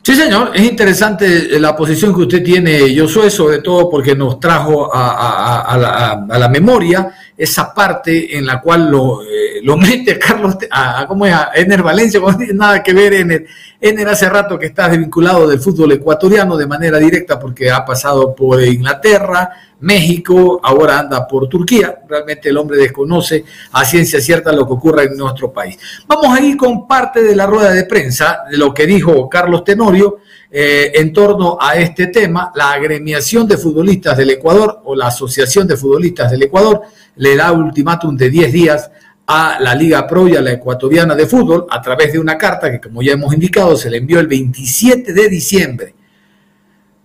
Sí, 0.05 0.17
señor, 0.17 0.51
es 0.55 0.63
interesante 0.69 1.61
la 1.61 1.77
posición 1.77 2.13
que 2.13 2.23
usted 2.23 2.43
tiene, 2.43 2.93
Josué, 2.99 3.31
sobre 3.31 3.61
todo 3.61 3.89
porque 3.89 4.17
nos 4.17 4.41
trajo 4.41 4.91
a, 4.93 6.27
la, 6.29 6.49
memoria 6.49 7.09
esa 7.37 7.73
parte 7.73 8.37
en 8.37 8.47
la 8.47 8.61
cual 8.61 8.91
lo, 8.91 9.23
eh, 9.23 9.61
lo 9.63 9.77
mete 9.79 10.19
Carlos, 10.19 10.57
a, 10.71 11.07
¿cómo 11.07 11.27
es? 11.27 11.33
a 11.33 11.51
Ener 11.55 11.83
Valencia, 11.83 12.21
no 12.21 12.37
tiene 12.37 12.55
nada 12.55 12.83
que 12.83 12.93
ver 12.93 13.15
Ener. 13.15 13.47
Ener 13.81 14.09
hace 14.09 14.29
rato 14.29 14.59
que 14.59 14.67
está 14.67 14.89
desvinculado 14.89 15.49
del 15.49 15.61
fútbol 15.61 15.93
ecuatoriano 15.93 16.57
de 16.57 16.67
manera 16.67 16.99
directa 16.99 17.39
porque 17.39 17.71
ha 17.71 17.85
pasado 17.85 18.35
por 18.35 18.63
Inglaterra, 18.63 19.51
México, 19.83 20.61
ahora 20.63 21.01
anda 21.01 21.27
por 21.27 21.49
Turquía. 21.49 22.03
Realmente 22.09 22.49
el 22.49 22.57
hombre 22.57 22.79
desconoce 22.79 23.45
a 23.73 23.85
ciencia 23.85 24.21
cierta 24.21 24.53
lo 24.53 24.67
que 24.67 24.75
ocurre 24.75 25.05
en 25.05 25.17
nuestro 25.17 25.53
país. 25.53 25.77
Vamos 26.07 26.39
a 26.39 26.41
ir 26.41 26.57
con 26.57 26.87
parte 26.87 27.23
de 27.23 27.35
la 27.35 27.47
rueda 27.47 27.73
de 27.73 27.85
prensa 27.85 28.45
de 28.49 28.57
lo 28.57 28.73
que 28.73 28.87
dijo 28.87 29.29
Carlos 29.29 29.65
Tenorio 29.65 30.19
eh, 30.51 30.93
en 30.95 31.13
torno 31.13 31.59
a 31.61 31.75
este 31.75 32.07
tema. 32.07 32.53
La 32.55 32.73
agremiación 32.73 33.49
de 33.49 33.59
futbolistas 33.59 34.17
del 34.17 34.31
Ecuador 34.31 34.81
o 34.85 34.95
la 34.95 35.09
Asociación 35.09 35.67
de 35.67 35.77
Futbolistas 35.77 36.31
del 36.31 36.45
Ecuador 36.45 36.83
le 37.17 37.37
da 37.37 37.53
ultimátum 37.53 38.17
de 38.17 38.31
10 38.31 38.53
días 38.53 38.91
a 39.27 39.59
la 39.61 39.75
Liga 39.75 40.07
Pro 40.07 40.29
y 40.29 40.37
a 40.37 40.41
la 40.41 40.53
Ecuatoriana 40.53 41.15
de 41.15 41.27
Fútbol 41.27 41.67
a 41.71 41.81
través 41.81 42.13
de 42.13 42.19
una 42.19 42.37
carta 42.37 42.71
que, 42.71 42.81
como 42.81 43.03
ya 43.03 43.13
hemos 43.13 43.33
indicado, 43.33 43.77
se 43.77 43.91
le 43.91 43.99
envió 43.99 44.19
el 44.21 44.27
27 44.27 45.13
de 45.13 45.29
diciembre 45.29 45.95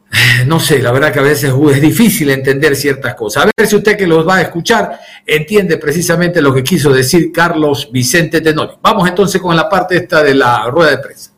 no 0.48 0.60
sé, 0.60 0.80
la 0.80 0.92
verdad 0.92 1.12
que 1.12 1.20
a 1.20 1.24
veces 1.24 1.52
uh, 1.54 1.70
es 1.70 1.82
difícil 1.82 2.30
entender 2.30 2.76
ciertas 2.76 3.16
cosas. 3.16 3.44
A 3.44 3.52
ver 3.58 3.68
si 3.68 3.76
usted 3.76 3.98
que 3.98 4.08
los 4.08 4.28
va 4.28 4.38
a 4.38 4.42
escuchar 4.42 5.00
entiende 5.26 5.78
precisamente 5.78 6.42
lo 6.42 6.54
que 6.54 6.64
quiso 6.64 6.92
decir 6.92 7.32
Carlos 7.32 7.90
Vicente 7.92 8.42
Tenori. 8.42 8.74
Vamos 8.82 9.08
entonces 9.08 9.42
con 9.42 9.56
la 9.56 9.70
parte 9.70 9.98
esta 9.98 10.24
de 10.24 10.34
la 10.34 10.70
rueda 10.70 10.92
de 10.92 10.98
prensa. 11.00 11.32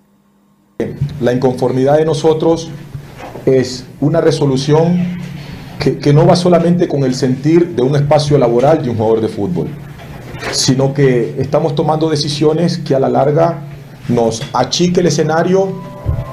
La 1.19 1.33
inconformidad 1.33 1.97
de 1.97 2.05
nosotros 2.05 2.69
es 3.45 3.85
una 3.99 4.21
resolución 4.21 5.19
que, 5.79 6.13
no 6.13 6.25
va 6.25 6.35
solamente 6.35 6.87
con 6.87 7.03
el 7.03 7.15
sentir 7.15 7.69
de 7.69 7.81
un 7.81 7.95
espacio 7.95 8.37
laboral 8.37 8.83
de 8.83 8.89
un 8.89 8.97
jugador 8.97 9.21
de 9.21 9.29
fútbol, 9.29 9.67
sino 10.51 10.93
que 10.93 11.35
estamos 11.39 11.73
tomando 11.73 12.09
decisiones 12.09 12.77
que 12.77 12.95
a 12.95 12.99
la 12.99 13.09
larga 13.09 13.61
nos 14.09 14.41
achique 14.53 14.99
el 14.99 15.07
escenario 15.07 15.71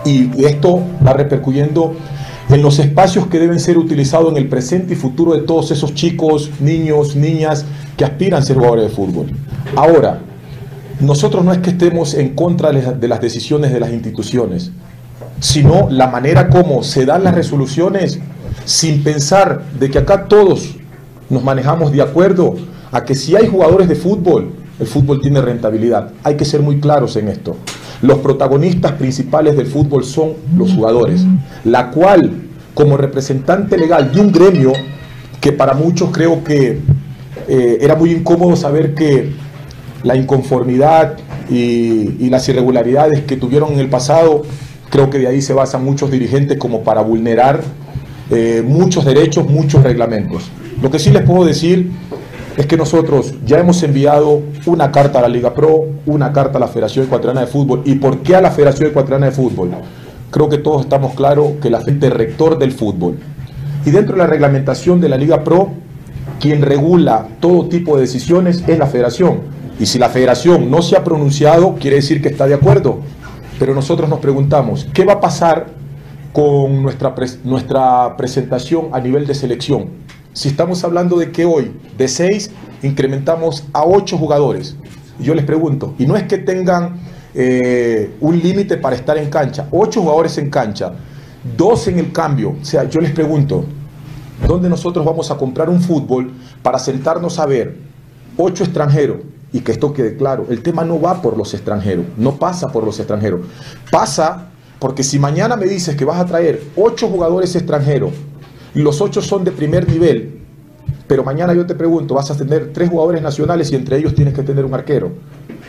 y 0.04 0.44
esto 0.44 0.82
va 1.06 1.12
repercuyendo 1.12 1.94
en 2.48 2.62
los 2.62 2.78
espacios 2.78 3.28
que 3.28 3.38
deben 3.38 3.60
ser 3.60 3.78
utilizados 3.78 4.30
en 4.30 4.36
el 4.36 4.48
presente 4.48 4.94
y 4.94 4.96
futuro 4.96 5.34
de 5.34 5.42
todos 5.42 5.70
esos 5.70 5.94
chicos, 5.94 6.50
niños, 6.60 7.14
niñas 7.14 7.64
que 7.96 8.04
aspiran 8.04 8.42
a 8.42 8.44
ser 8.44 8.56
jugadores 8.56 8.88
de 8.88 8.90
fútbol. 8.90 9.26
Ahora, 9.76 10.20
nosotros 11.00 11.44
no 11.44 11.52
es 11.52 11.58
que 11.58 11.70
estemos 11.70 12.14
en 12.14 12.34
contra 12.34 12.72
de 12.72 13.08
las 13.08 13.20
decisiones 13.20 13.72
de 13.72 13.80
las 13.80 13.92
instituciones, 13.92 14.72
sino 15.40 15.88
la 15.90 16.06
manera 16.08 16.48
como 16.48 16.82
se 16.82 17.04
dan 17.04 17.22
las 17.22 17.34
resoluciones 17.34 18.20
sin 18.66 19.02
pensar 19.02 19.62
de 19.78 19.90
que 19.90 19.98
acá 19.98 20.26
todos 20.26 20.74
nos 21.30 21.42
manejamos 21.42 21.92
de 21.92 22.02
acuerdo 22.02 22.56
a 22.92 23.04
que 23.04 23.14
si 23.14 23.34
hay 23.34 23.46
jugadores 23.46 23.88
de 23.88 23.94
fútbol, 23.94 24.50
el 24.78 24.86
fútbol 24.86 25.20
tiene 25.20 25.40
rentabilidad. 25.40 26.10
Hay 26.22 26.36
que 26.36 26.44
ser 26.44 26.60
muy 26.60 26.80
claros 26.80 27.16
en 27.16 27.28
esto. 27.28 27.56
Los 28.02 28.18
protagonistas 28.18 28.92
principales 28.92 29.56
del 29.56 29.66
fútbol 29.66 30.04
son 30.04 30.34
los 30.56 30.72
jugadores, 30.72 31.24
la 31.64 31.90
cual, 31.90 32.32
como 32.74 32.96
representante 32.96 33.78
legal 33.78 34.12
de 34.12 34.20
un 34.20 34.32
gremio, 34.32 34.72
que 35.40 35.52
para 35.52 35.72
muchos 35.72 36.10
creo 36.12 36.44
que 36.44 36.80
eh, 37.48 37.78
era 37.80 37.94
muy 37.94 38.10
incómodo 38.10 38.56
saber 38.56 38.94
que 38.94 39.32
la 40.02 40.16
inconformidad 40.16 41.16
y, 41.48 42.28
las 42.28 42.48
irregularidades 42.48 43.22
que 43.22 43.36
tuvieron 43.36 43.72
en 43.72 43.78
el 43.78 43.88
pasado, 43.88 44.42
creo 44.90 45.08
que 45.08 45.18
de 45.18 45.28
ahí 45.28 45.40
se 45.40 45.54
basan 45.54 45.84
muchos 45.84 46.10
dirigentes 46.10 46.58
como 46.58 46.82
para 46.82 47.00
vulnerar 47.00 47.62
eh, 48.30 48.62
muchos 48.66 49.04
derechos, 49.04 49.48
muchos 49.48 49.82
reglamentos. 49.82 50.50
Lo 50.82 50.90
que 50.90 50.98
sí 50.98 51.10
les 51.10 51.22
puedo 51.22 51.44
decir 51.44 51.90
es 52.56 52.66
que 52.66 52.76
nosotros 52.76 53.34
ya 53.44 53.58
hemos 53.58 53.82
enviado 53.82 54.42
una 54.64 54.90
carta 54.90 55.18
a 55.18 55.22
la 55.22 55.28
Liga 55.28 55.54
Pro, 55.54 55.84
una 56.06 56.32
carta 56.32 56.58
a 56.58 56.60
la 56.60 56.68
Federación 56.68 57.04
Ecuatoriana 57.04 57.42
de 57.42 57.46
Fútbol. 57.46 57.82
¿Y 57.84 57.96
por 57.96 58.18
qué 58.18 58.34
a 58.34 58.40
la 58.40 58.50
Federación 58.50 58.90
Ecuatoriana 58.90 59.26
de 59.26 59.32
Fútbol? 59.32 59.70
Creo 60.30 60.48
que 60.48 60.58
todos 60.58 60.82
estamos 60.82 61.14
claros 61.14 61.52
que 61.60 61.70
la 61.70 61.82
gente 61.82 62.10
rector 62.10 62.58
del 62.58 62.72
fútbol. 62.72 63.16
Y 63.84 63.90
dentro 63.90 64.14
de 64.14 64.18
la 64.22 64.26
reglamentación 64.26 65.00
de 65.00 65.08
la 65.08 65.16
Liga 65.16 65.44
Pro, 65.44 65.70
quien 66.40 66.62
regula 66.62 67.28
todo 67.40 67.68
tipo 67.68 67.96
de 67.96 68.02
decisiones 68.02 68.64
es 68.66 68.78
la 68.78 68.86
federación. 68.86 69.40
Y 69.78 69.86
si 69.86 69.98
la 69.98 70.08
federación 70.08 70.70
no 70.70 70.82
se 70.82 70.96
ha 70.96 71.04
pronunciado, 71.04 71.74
quiere 71.74 71.96
decir 71.96 72.22
que 72.22 72.28
está 72.28 72.46
de 72.46 72.54
acuerdo. 72.54 73.00
Pero 73.58 73.74
nosotros 73.74 74.08
nos 74.08 74.18
preguntamos, 74.18 74.88
¿qué 74.92 75.04
va 75.04 75.14
a 75.14 75.20
pasar 75.20 75.66
con 76.36 76.82
nuestra, 76.82 77.14
nuestra 77.44 78.14
presentación 78.14 78.90
a 78.92 79.00
nivel 79.00 79.26
de 79.26 79.34
selección? 79.34 79.88
Si 80.34 80.48
estamos 80.48 80.84
hablando 80.84 81.16
de 81.16 81.32
que 81.32 81.46
hoy 81.46 81.72
de 81.96 82.08
6 82.08 82.50
incrementamos 82.82 83.64
a 83.72 83.86
8 83.86 84.18
jugadores, 84.18 84.76
yo 85.18 85.34
les 85.34 85.46
pregunto, 85.46 85.94
y 85.98 86.04
no 86.04 86.14
es 86.14 86.24
que 86.24 86.36
tengan 86.36 87.00
eh, 87.32 88.16
un 88.20 88.38
límite 88.38 88.76
para 88.76 88.96
estar 88.96 89.16
en 89.16 89.30
cancha, 89.30 89.66
8 89.70 90.02
jugadores 90.02 90.36
en 90.36 90.50
cancha, 90.50 90.92
2 91.56 91.88
en 91.88 92.00
el 92.00 92.12
cambio, 92.12 92.54
o 92.60 92.64
sea, 92.66 92.84
yo 92.84 93.00
les 93.00 93.12
pregunto, 93.12 93.64
¿dónde 94.46 94.68
nosotros 94.68 95.06
vamos 95.06 95.30
a 95.30 95.38
comprar 95.38 95.70
un 95.70 95.80
fútbol 95.80 96.34
para 96.62 96.78
sentarnos 96.78 97.38
a 97.38 97.46
ver 97.46 97.78
8 98.36 98.62
extranjeros? 98.64 99.20
Y 99.54 99.60
que 99.60 99.72
esto 99.72 99.90
quede 99.94 100.18
claro, 100.18 100.44
el 100.50 100.62
tema 100.62 100.84
no 100.84 101.00
va 101.00 101.22
por 101.22 101.38
los 101.38 101.54
extranjeros, 101.54 102.04
no 102.18 102.32
pasa 102.32 102.68
por 102.68 102.84
los 102.84 102.98
extranjeros, 102.98 103.40
pasa 103.90 104.50
porque 104.78 105.02
si 105.02 105.18
mañana 105.18 105.56
me 105.56 105.66
dices 105.66 105.96
que 105.96 106.04
vas 106.04 106.20
a 106.20 106.26
traer 106.26 106.62
8 106.76 107.08
jugadores 107.08 107.54
extranjeros 107.56 108.12
los 108.82 109.00
ocho 109.00 109.22
son 109.22 109.42
de 109.42 109.52
primer 109.52 109.88
nivel, 109.88 110.38
pero 111.06 111.24
mañana 111.24 111.54
yo 111.54 111.64
te 111.64 111.74
pregunto, 111.74 112.14
vas 112.14 112.30
a 112.30 112.36
tener 112.36 112.72
tres 112.74 112.90
jugadores 112.90 113.22
nacionales 113.22 113.72
y 113.72 113.74
entre 113.74 113.96
ellos 113.96 114.14
tienes 114.14 114.34
que 114.34 114.42
tener 114.42 114.66
un 114.66 114.74
arquero. 114.74 115.12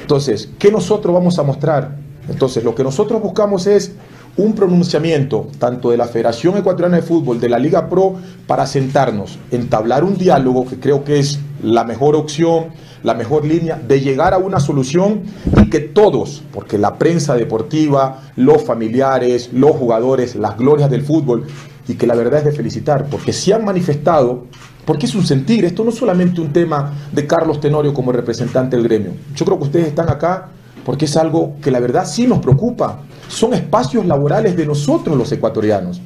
Entonces, 0.01 0.49
¿qué 0.59 0.71
nosotros 0.71 1.13
vamos 1.13 1.39
a 1.39 1.43
mostrar? 1.43 1.95
Entonces, 2.27 2.65
lo 2.65 2.75
que 2.75 2.83
nosotros 2.83 3.21
buscamos 3.21 3.65
es 3.65 3.93
un 4.37 4.53
pronunciamiento 4.53 5.47
tanto 5.57 5.89
de 5.89 5.97
la 5.97 6.05
Federación 6.05 6.57
Ecuatoriana 6.57 6.97
de 6.97 7.01
Fútbol, 7.01 7.39
de 7.39 7.49
la 7.49 7.59
Liga 7.59 7.89
Pro, 7.89 8.15
para 8.45 8.67
sentarnos, 8.67 9.39
entablar 9.51 10.03
un 10.03 10.17
diálogo 10.17 10.65
que 10.67 10.79
creo 10.79 11.03
que 11.03 11.19
es 11.19 11.39
la 11.63 11.83
mejor 11.83 12.15
opción, 12.15 12.67
la 13.03 13.15
mejor 13.15 13.45
línea 13.45 13.81
de 13.87 13.99
llegar 13.99 14.33
a 14.33 14.37
una 14.37 14.59
solución 14.59 15.23
y 15.61 15.69
que 15.69 15.79
todos, 15.79 16.43
porque 16.53 16.77
la 16.77 16.97
prensa 16.97 17.35
deportiva, 17.35 18.21
los 18.35 18.63
familiares, 18.63 19.49
los 19.53 19.71
jugadores, 19.71 20.35
las 20.35 20.57
glorias 20.57 20.89
del 20.89 21.01
fútbol, 21.01 21.45
y 21.87 21.95
que 21.95 22.05
la 22.05 22.15
verdad 22.15 22.39
es 22.39 22.45
de 22.45 22.51
felicitar, 22.51 23.05
porque 23.09 23.33
se 23.33 23.53
han 23.53 23.65
manifestado, 23.65 24.45
porque 24.85 25.05
es 25.05 25.15
un 25.15 25.25
sentir, 25.25 25.65
esto 25.65 25.83
no 25.83 25.89
es 25.89 25.95
solamente 25.95 26.41
un 26.41 26.53
tema 26.53 26.93
de 27.11 27.25
Carlos 27.25 27.59
Tenorio 27.59 27.93
como 27.93 28.11
representante 28.11 28.75
del 28.75 28.85
gremio. 28.85 29.11
Yo 29.35 29.45
creo 29.45 29.57
que 29.57 29.65
ustedes 29.65 29.87
están 29.87 30.09
acá 30.09 30.49
porque 30.87 31.03
es 31.03 31.17
algo 31.17 31.57
que 31.61 31.69
la 31.69 31.81
verdad 31.81 32.05
sí 32.05 32.25
nos 32.27 32.39
preocupa. 32.39 33.01
Son 33.27 33.53
espacios 33.53 34.05
laborales 34.05 34.55
de 34.55 34.65
nosotros 34.65 35.17
los 35.17 35.29
ecuatorianos. 35.33 35.99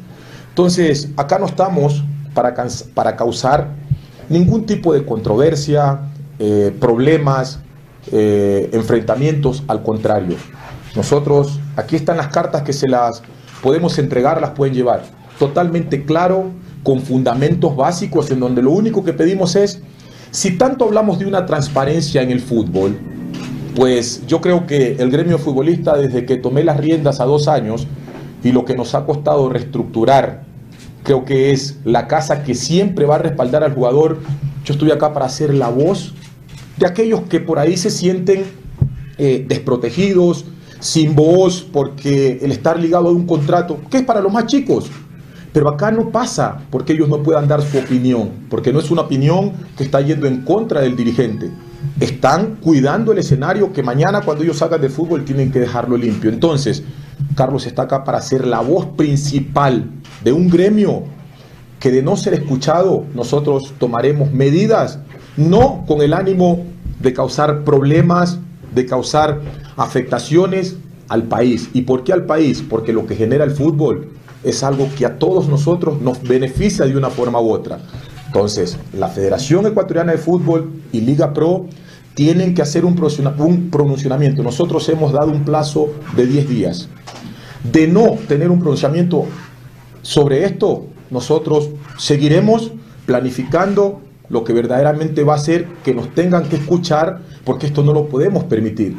Entonces, 0.50 1.10
acá 1.18 1.38
no 1.38 1.46
estamos 1.46 2.04
para, 2.34 3.16
causar 3.16 3.68
ningún 4.28 4.66
tipo 4.66 4.92
de 4.92 5.06
controversia, 5.06 6.00
eh, 6.40 6.76
problemas, 6.80 7.60
eh, 8.12 8.72
enfrentamientos, 8.74 9.62
al 9.68 9.84
contrario. 9.84 10.38
Nosotros, 10.96 11.60
aquí 11.76 11.96
están 11.96 12.18
las 12.18 12.30
cartas 12.30 12.64
que 12.64 12.74
se 12.74 12.88
las 12.88 13.22
podemos 13.62 14.00
entregar, 14.00 14.42
las 14.42 14.50
pueden 14.50 14.74
llevar 14.74 15.04
totalmente 15.38 16.06
claro, 16.06 16.46
con 16.82 17.02
fundamentos 17.02 17.76
básicos, 17.76 18.32
en 18.32 18.40
donde 18.40 18.64
lo 18.64 18.72
único 18.72 19.04
que 19.04 19.14
pedimos 19.14 19.56
es, 19.56 19.80
si 20.32 20.58
tanto 20.58 20.86
hablamos 20.86 21.20
de 21.20 21.28
una 21.28 21.46
transparencia 21.46 22.24
en 22.24 22.32
el 22.32 22.40
fútbol, 22.40 22.98
pues 23.76 24.26
yo 24.28 24.42
creo 24.42 24.68
que 24.68 24.98
el 25.00 25.12
gremio 25.12 25.38
futbolista, 25.38 25.96
desde 25.96 26.26
que 26.26 26.38
tomé 26.38 26.64
las 26.64 26.78
riendas 26.78 27.20
a 27.20 27.26
dos 27.26 27.48
años, 27.48 27.88
y 28.44 28.52
lo 28.52 28.66
que 28.66 28.76
nos 28.76 28.96
ha 28.96 29.06
costado 29.06 29.50
reestructurar 29.50 30.44
creo 31.04 31.26
que 31.26 31.52
es 31.52 31.78
la 31.84 32.08
casa 32.08 32.44
que 32.44 32.56
siempre 32.56 33.06
va 33.06 33.16
a 33.16 33.20
respaldar 33.20 33.64
al 33.64 33.74
jugador. 33.74 34.20
Yo 34.66 34.74
estoy 34.74 34.92
acá 34.92 35.14
para 35.14 35.30
ser 35.30 35.54
la 35.54 35.70
voz 35.70 36.14
de 36.78 36.86
aquellos 36.86 37.22
que 37.22 37.40
por 37.40 37.60
ahí 37.60 37.78
se 37.78 37.90
sienten 37.90 38.44
eh, 39.18 39.46
desprotegidos, 39.48 40.46
sin 40.80 41.16
voz, 41.16 41.62
porque 41.62 42.40
el 42.42 42.52
estar 42.52 42.80
ligado 42.80 43.10
a 43.10 43.12
un 43.12 43.26
contrato, 43.26 43.80
que 43.90 43.98
es 43.98 44.04
para 44.04 44.22
los 44.22 44.34
más 44.34 44.48
chicos, 44.48 44.90
pero 45.54 45.70
acá 45.70 45.92
no 45.92 46.10
pasa 46.10 46.62
porque 46.70 46.94
ellos 46.94 47.10
no 47.10 47.22
puedan 47.22 47.48
dar 47.48 47.62
su 47.62 47.78
opinión, 47.78 48.32
porque 48.50 48.74
no 48.74 48.80
es 48.80 48.90
una 48.90 49.02
opinión 49.02 49.54
que 49.78 49.84
está 49.84 50.02
yendo 50.02 50.28
en 50.28 50.42
contra 50.42 50.82
del 50.82 50.96
dirigente. 50.96 51.52
Están 52.00 52.56
cuidando 52.56 53.12
el 53.12 53.20
escenario 53.20 53.74
que 53.74 53.84
mañana 53.84 54.22
cuando 54.22 54.44
ellos 54.44 54.58
salgan 54.58 54.82
de 54.82 54.90
fútbol 54.90 55.26
tienen 55.26 55.52
que 55.52 55.60
dejarlo 55.60 55.98
limpio. 55.98 56.30
Entonces, 56.30 56.84
Carlos 57.36 57.66
está 57.66 57.84
acá 57.84 58.04
para 58.04 58.22
ser 58.22 58.46
la 58.46 58.60
voz 58.60 58.86
principal 58.98 59.90
de 60.24 60.32
un 60.32 60.50
gremio 60.50 61.04
que 61.80 61.92
de 61.92 62.04
no 62.04 62.16
ser 62.16 62.34
escuchado 62.36 63.06
nosotros 63.16 63.74
tomaremos 63.80 64.32
medidas, 64.32 65.00
no 65.38 65.84
con 65.88 66.02
el 66.02 66.14
ánimo 66.14 66.64
de 67.00 67.14
causar 67.14 67.64
problemas, 67.64 68.40
de 68.74 68.86
causar 68.86 69.42
afectaciones 69.78 70.76
al 71.08 71.24
país. 71.24 71.70
¿Y 71.74 71.82
por 71.82 72.04
qué 72.04 72.14
al 72.14 72.26
país? 72.26 72.64
Porque 72.68 72.94
lo 72.94 73.06
que 73.06 73.16
genera 73.16 73.44
el 73.44 73.52
fútbol 73.52 74.10
es 74.44 74.64
algo 74.64 74.88
que 74.98 75.06
a 75.06 75.20
todos 75.20 75.48
nosotros 75.48 76.02
nos 76.02 76.22
beneficia 76.22 76.86
de 76.86 76.96
una 76.96 77.10
forma 77.10 77.40
u 77.42 77.52
otra. 77.52 77.80
Entonces, 78.34 78.78
la 78.98 79.10
Federación 79.10 79.66
Ecuatoriana 79.66 80.14
de 80.14 80.18
Fútbol 80.18 80.72
y 80.94 81.02
Liga 81.02 81.34
Pro 81.34 81.66
tienen 82.14 82.54
que 82.54 82.62
hacer 82.62 82.86
un 82.86 82.96
pronunciamiento. 83.70 84.42
Nosotros 84.42 84.88
hemos 84.88 85.12
dado 85.12 85.34
un 85.34 85.44
plazo 85.44 85.90
de 86.16 86.26
10 86.26 86.48
días. 86.48 86.88
De 87.70 87.90
no 87.90 88.18
tener 88.30 88.50
un 88.50 88.60
pronunciamiento 88.60 89.26
sobre 90.02 90.46
esto, 90.46 90.86
nosotros 91.10 91.72
seguiremos 91.98 92.72
planificando 93.06 94.00
lo 94.30 94.46
que 94.46 94.54
verdaderamente 94.54 95.26
va 95.26 95.34
a 95.34 95.36
hacer 95.36 95.68
que 95.84 95.94
nos 95.94 96.16
tengan 96.16 96.48
que 96.48 96.56
escuchar, 96.56 97.20
porque 97.44 97.68
esto 97.68 97.84
no 97.84 97.92
lo 97.92 98.08
podemos 98.08 98.46
permitir. 98.46 98.96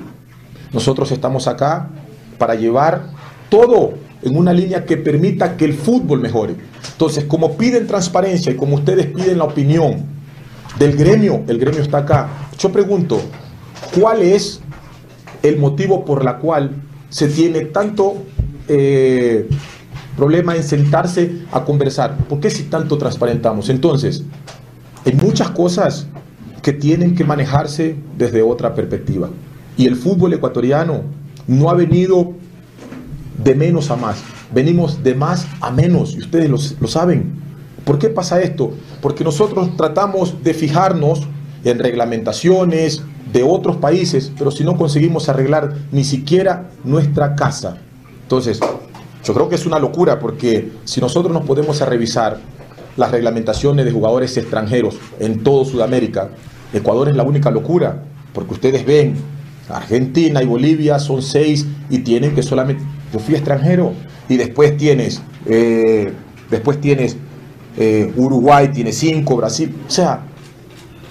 Nosotros 0.74 1.10
estamos 1.10 1.48
acá 1.48 1.88
para 2.36 2.54
llevar 2.54 3.06
todo 3.48 3.94
en 4.20 4.36
una 4.36 4.52
línea 4.52 4.84
que 4.84 4.98
permita 4.98 5.56
que 5.56 5.64
el 5.64 5.72
fútbol 5.72 6.20
mejore. 6.20 6.54
Entonces, 6.90 7.24
como 7.24 7.56
piden 7.56 7.86
transparencia 7.86 8.52
y 8.52 8.56
como 8.56 8.76
ustedes 8.76 9.06
piden 9.06 9.38
la 9.38 9.44
opinión 9.44 10.04
del 10.78 10.96
gremio, 10.96 11.42
el 11.46 11.58
gremio 11.58 11.82
está 11.82 11.98
acá. 11.98 12.28
Yo 12.58 12.72
pregunto, 12.72 13.20
¿cuál 13.98 14.22
es 14.22 14.60
el 15.42 15.58
motivo 15.58 16.04
por 16.04 16.24
la 16.24 16.38
cual 16.38 16.72
se 17.10 17.28
tiene 17.28 17.62
tanto 17.62 18.22
eh, 18.68 19.48
problema 20.16 20.56
en 20.56 20.62
sentarse 20.62 21.42
a 21.52 21.64
conversar? 21.64 22.16
¿Por 22.28 22.40
qué 22.40 22.50
si 22.50 22.64
tanto 22.64 22.98
transparentamos? 22.98 23.68
Entonces, 23.68 24.22
hay 25.04 25.14
muchas 25.14 25.50
cosas 25.50 26.06
que 26.62 26.72
tienen 26.72 27.14
que 27.14 27.24
manejarse 27.24 27.96
desde 28.16 28.42
otra 28.42 28.74
perspectiva. 28.74 29.28
Y 29.76 29.86
el 29.86 29.96
fútbol 29.96 30.32
ecuatoriano 30.32 31.02
no 31.46 31.70
ha 31.70 31.74
venido 31.74 32.32
de 33.42 33.54
menos 33.54 33.90
a 33.90 33.96
más. 33.96 34.22
Venimos 34.52 35.02
de 35.02 35.14
más 35.14 35.46
a 35.60 35.70
menos 35.70 36.14
y 36.14 36.18
ustedes 36.18 36.50
lo, 36.50 36.88
saben. 36.88 37.32
¿Por 37.84 37.98
qué 37.98 38.08
pasa 38.08 38.40
esto? 38.42 38.72
Porque 39.00 39.24
nosotros 39.24 39.76
tratamos 39.76 40.42
de 40.44 40.54
fijarnos 40.54 41.22
en 41.64 41.78
reglamentaciones 41.78 43.02
de 43.32 43.42
otros 43.42 43.76
países, 43.76 44.30
pero 44.38 44.50
si 44.50 44.62
no 44.62 44.76
conseguimos 44.76 45.28
arreglar 45.28 45.74
ni 45.90 46.04
siquiera 46.04 46.70
nuestra 46.84 47.34
casa. 47.34 47.78
Entonces, 48.22 48.60
yo 49.24 49.34
creo 49.34 49.48
que 49.48 49.54
es 49.54 49.64
una 49.64 49.78
locura 49.78 50.18
porque 50.18 50.70
si 50.84 51.00
nosotros 51.00 51.32
nos 51.32 51.44
podemos 51.44 51.80
a 51.80 51.86
revisar 51.86 52.38
las 52.96 53.10
reglamentaciones 53.10 53.86
de 53.86 53.92
jugadores 53.92 54.36
extranjeros 54.36 54.98
en 55.18 55.42
todo 55.42 55.64
Sudamérica, 55.64 56.30
Ecuador 56.74 57.08
es 57.08 57.16
la 57.16 57.22
única 57.22 57.50
locura, 57.50 58.02
porque 58.34 58.54
ustedes 58.54 58.84
ven, 58.84 59.16
Argentina 59.68 60.42
y 60.42 60.46
Bolivia 60.46 60.98
son 60.98 61.22
seis 61.22 61.66
y 61.88 62.00
tienen 62.00 62.34
que 62.34 62.42
solamente 62.42 62.84
yo 63.12 63.18
fui 63.18 63.34
extranjero 63.34 63.92
y 64.28 64.36
después 64.36 64.76
tienes, 64.76 65.22
eh, 65.46 66.12
después 66.50 66.80
tienes 66.80 67.16
eh, 67.76 68.12
Uruguay, 68.16 68.68
tiene 68.72 68.92
cinco, 68.92 69.36
Brasil, 69.36 69.74
o 69.86 69.90
sea, 69.90 70.20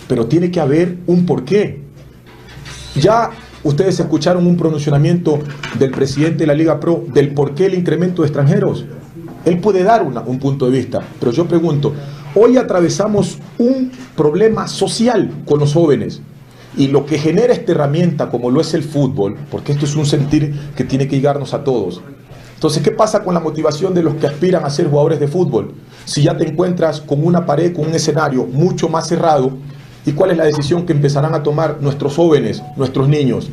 pero 0.08 0.28
tiene 0.28 0.52
que 0.52 0.60
haber 0.60 0.98
un 1.08 1.26
porqué. 1.26 1.82
Ya 2.96 3.32
ustedes 3.64 4.00
escucharon 4.00 4.46
un 4.46 4.58
pronunciamiento 4.58 5.40
del 5.80 5.92
presidente 5.92 6.40
de 6.40 6.48
la 6.48 6.54
Liga 6.54 6.80
Pro 6.80 7.06
del 7.14 7.34
por 7.34 7.56
qué 7.56 7.68
el 7.68 7.76
incremento 7.76 8.22
de 8.22 8.28
extranjeros. 8.28 8.86
Él 9.46 9.60
puede 9.60 9.84
dar 9.84 10.04
un 10.04 10.40
punto 10.40 10.66
de 10.66 10.78
vista, 10.78 11.02
pero 11.20 11.32
yo 11.32 11.48
pregunto, 11.48 11.94
hoy 12.36 12.58
atravesamos 12.58 13.40
un 13.58 13.92
problema 14.16 14.68
social 14.68 15.32
con 15.46 15.60
los 15.60 15.74
jóvenes. 15.74 16.22
Y 16.78 16.88
lo 16.88 17.06
que 17.06 17.18
genera 17.18 17.52
esta 17.52 17.74
herramienta, 17.74 18.30
como 18.30 18.50
lo 18.50 18.62
es 18.62 18.74
el 18.74 18.84
fútbol, 18.84 19.36
porque 19.50 19.74
esto 19.74 19.86
es 19.86 19.96
un 19.96 20.06
sentir 20.06 20.54
que 20.76 20.86
tiene 20.86 21.08
que 21.08 21.18
llegarnos 21.18 21.54
a 21.54 21.64
todos. 21.64 22.02
Entonces, 22.62 22.84
¿qué 22.84 22.92
pasa 22.92 23.24
con 23.24 23.34
la 23.34 23.40
motivación 23.40 23.96
de 23.96 24.04
los 24.04 24.14
que 24.14 24.28
aspiran 24.28 24.64
a 24.64 24.70
ser 24.70 24.88
jugadores 24.88 25.20
de 25.20 25.28
fútbol? 25.28 25.74
Si 26.06 26.22
ya 26.22 26.38
te 26.38 26.48
encuentras 26.48 27.02
con 27.02 27.26
una 27.26 27.44
pared, 27.44 27.74
con 27.74 27.88
un 27.88 27.96
escenario 27.96 28.46
mucho 28.46 28.88
más 28.88 29.08
cerrado, 29.08 29.54
¿y 30.06 30.12
cuál 30.12 30.30
es 30.30 30.38
la 30.38 30.44
decisión 30.44 30.86
que 30.86 30.94
empezarán 30.94 31.34
a 31.34 31.42
tomar 31.42 31.80
nuestros 31.82 32.16
jóvenes, 32.16 32.62
nuestros 32.78 33.10
niños? 33.10 33.50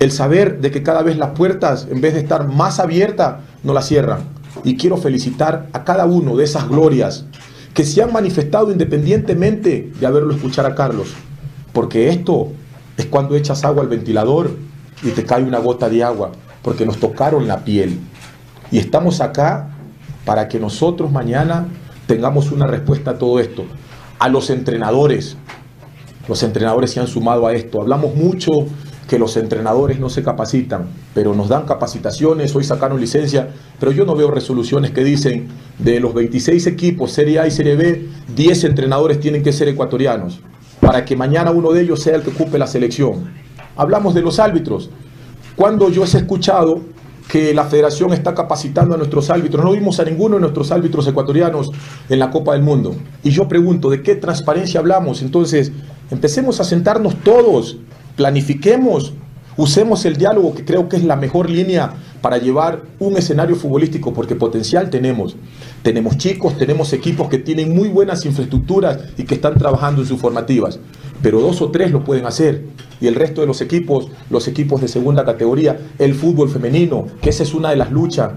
El 0.00 0.12
saber 0.12 0.62
de 0.62 0.70
que 0.70 0.82
cada 0.82 1.02
vez 1.02 1.18
las 1.18 1.32
puertas, 1.32 1.88
en 1.90 2.00
vez 2.00 2.14
de 2.14 2.20
estar 2.20 2.48
más 2.48 2.80
abiertas, 2.80 3.34
no 3.64 3.74
las 3.74 3.86
cierran. 3.86 4.20
Y 4.64 4.78
quiero 4.78 4.96
felicitar 4.96 5.66
a 5.74 5.84
cada 5.84 6.06
uno 6.06 6.34
de 6.34 6.44
esas 6.44 6.70
glorias 6.70 7.26
que 7.74 7.84
se 7.84 8.02
han 8.02 8.14
manifestado 8.14 8.72
independientemente 8.72 9.92
de 10.00 10.06
haberlo 10.06 10.34
escuchado 10.34 10.68
a 10.68 10.74
Carlos. 10.74 11.08
Porque 11.74 12.08
esto 12.08 12.48
es 12.96 13.04
cuando 13.04 13.36
echas 13.36 13.62
agua 13.66 13.82
al 13.82 13.90
ventilador 13.90 14.52
y 15.02 15.10
te 15.10 15.24
cae 15.24 15.42
una 15.42 15.58
gota 15.58 15.90
de 15.90 16.02
agua, 16.02 16.32
porque 16.62 16.86
nos 16.86 16.96
tocaron 16.96 17.46
la 17.46 17.62
piel. 17.62 17.98
Y 18.70 18.78
estamos 18.78 19.20
acá 19.20 19.70
para 20.24 20.48
que 20.48 20.60
nosotros 20.60 21.10
mañana 21.10 21.66
tengamos 22.06 22.50
una 22.52 22.66
respuesta 22.66 23.12
a 23.12 23.18
todo 23.18 23.40
esto. 23.40 23.64
A 24.18 24.28
los 24.28 24.50
entrenadores, 24.50 25.36
los 26.28 26.42
entrenadores 26.42 26.90
se 26.90 27.00
han 27.00 27.06
sumado 27.06 27.46
a 27.46 27.54
esto. 27.54 27.80
Hablamos 27.80 28.14
mucho 28.14 28.66
que 29.08 29.18
los 29.18 29.36
entrenadores 29.38 29.98
no 29.98 30.10
se 30.10 30.22
capacitan, 30.22 30.86
pero 31.14 31.34
nos 31.34 31.48
dan 31.48 31.64
capacitaciones, 31.64 32.54
hoy 32.54 32.64
sacaron 32.64 33.00
licencia, 33.00 33.48
pero 33.80 33.90
yo 33.90 34.04
no 34.04 34.14
veo 34.14 34.30
resoluciones 34.30 34.90
que 34.90 35.02
dicen 35.02 35.48
de 35.78 35.98
los 35.98 36.12
26 36.12 36.66
equipos, 36.66 37.12
Serie 37.12 37.40
A 37.40 37.46
y 37.46 37.50
Serie 37.50 37.74
B, 37.74 38.06
10 38.36 38.64
entrenadores 38.64 39.18
tienen 39.18 39.42
que 39.42 39.52
ser 39.52 39.68
ecuatorianos 39.68 40.40
para 40.80 41.04
que 41.04 41.16
mañana 41.16 41.50
uno 41.50 41.72
de 41.72 41.82
ellos 41.82 42.02
sea 42.02 42.16
el 42.16 42.22
que 42.22 42.30
ocupe 42.30 42.58
la 42.58 42.66
selección. 42.66 43.32
Hablamos 43.76 44.14
de 44.14 44.22
los 44.22 44.38
árbitros. 44.38 44.90
Cuando 45.56 45.88
yo 45.88 46.02
he 46.02 46.06
escuchado 46.06 46.82
que 47.28 47.52
la 47.52 47.64
federación 47.64 48.12
está 48.12 48.34
capacitando 48.34 48.94
a 48.94 48.98
nuestros 48.98 49.28
árbitros, 49.28 49.62
no 49.62 49.72
vimos 49.72 50.00
a 50.00 50.04
ninguno 50.04 50.36
de 50.36 50.40
nuestros 50.40 50.72
árbitros 50.72 51.06
ecuatorianos 51.06 51.70
en 52.08 52.18
la 52.18 52.30
Copa 52.30 52.54
del 52.54 52.62
Mundo. 52.62 52.96
Y 53.22 53.30
yo 53.30 53.46
pregunto, 53.46 53.90
¿de 53.90 54.02
qué 54.02 54.14
transparencia 54.14 54.80
hablamos? 54.80 55.20
Entonces, 55.20 55.70
empecemos 56.10 56.58
a 56.60 56.64
sentarnos 56.64 57.16
todos, 57.22 57.76
planifiquemos, 58.16 59.12
usemos 59.58 60.06
el 60.06 60.16
diálogo, 60.16 60.54
que 60.54 60.64
creo 60.64 60.88
que 60.88 60.96
es 60.96 61.04
la 61.04 61.16
mejor 61.16 61.50
línea 61.50 61.92
para 62.22 62.38
llevar 62.38 62.82
un 62.98 63.16
escenario 63.16 63.56
futbolístico, 63.56 64.14
porque 64.14 64.34
potencial 64.34 64.88
tenemos. 64.88 65.36
Tenemos 65.82 66.16
chicos, 66.16 66.56
tenemos 66.56 66.92
equipos 66.92 67.28
que 67.28 67.38
tienen 67.38 67.74
muy 67.74 67.88
buenas 67.88 68.24
infraestructuras 68.24 68.98
y 69.16 69.24
que 69.24 69.34
están 69.34 69.56
trabajando 69.58 70.00
en 70.00 70.08
sus 70.08 70.20
formativas, 70.20 70.80
pero 71.22 71.40
dos 71.40 71.60
o 71.62 71.70
tres 71.70 71.90
lo 71.90 72.04
pueden 72.04 72.26
hacer. 72.26 72.64
Y 73.00 73.06
el 73.06 73.14
resto 73.14 73.40
de 73.40 73.46
los 73.46 73.60
equipos, 73.60 74.08
los 74.30 74.48
equipos 74.48 74.80
de 74.80 74.88
segunda 74.88 75.24
categoría, 75.24 75.78
el 75.98 76.14
fútbol 76.14 76.48
femenino, 76.48 77.06
que 77.20 77.30
esa 77.30 77.42
es 77.42 77.54
una 77.54 77.70
de 77.70 77.76
las 77.76 77.90
luchas. 77.90 78.32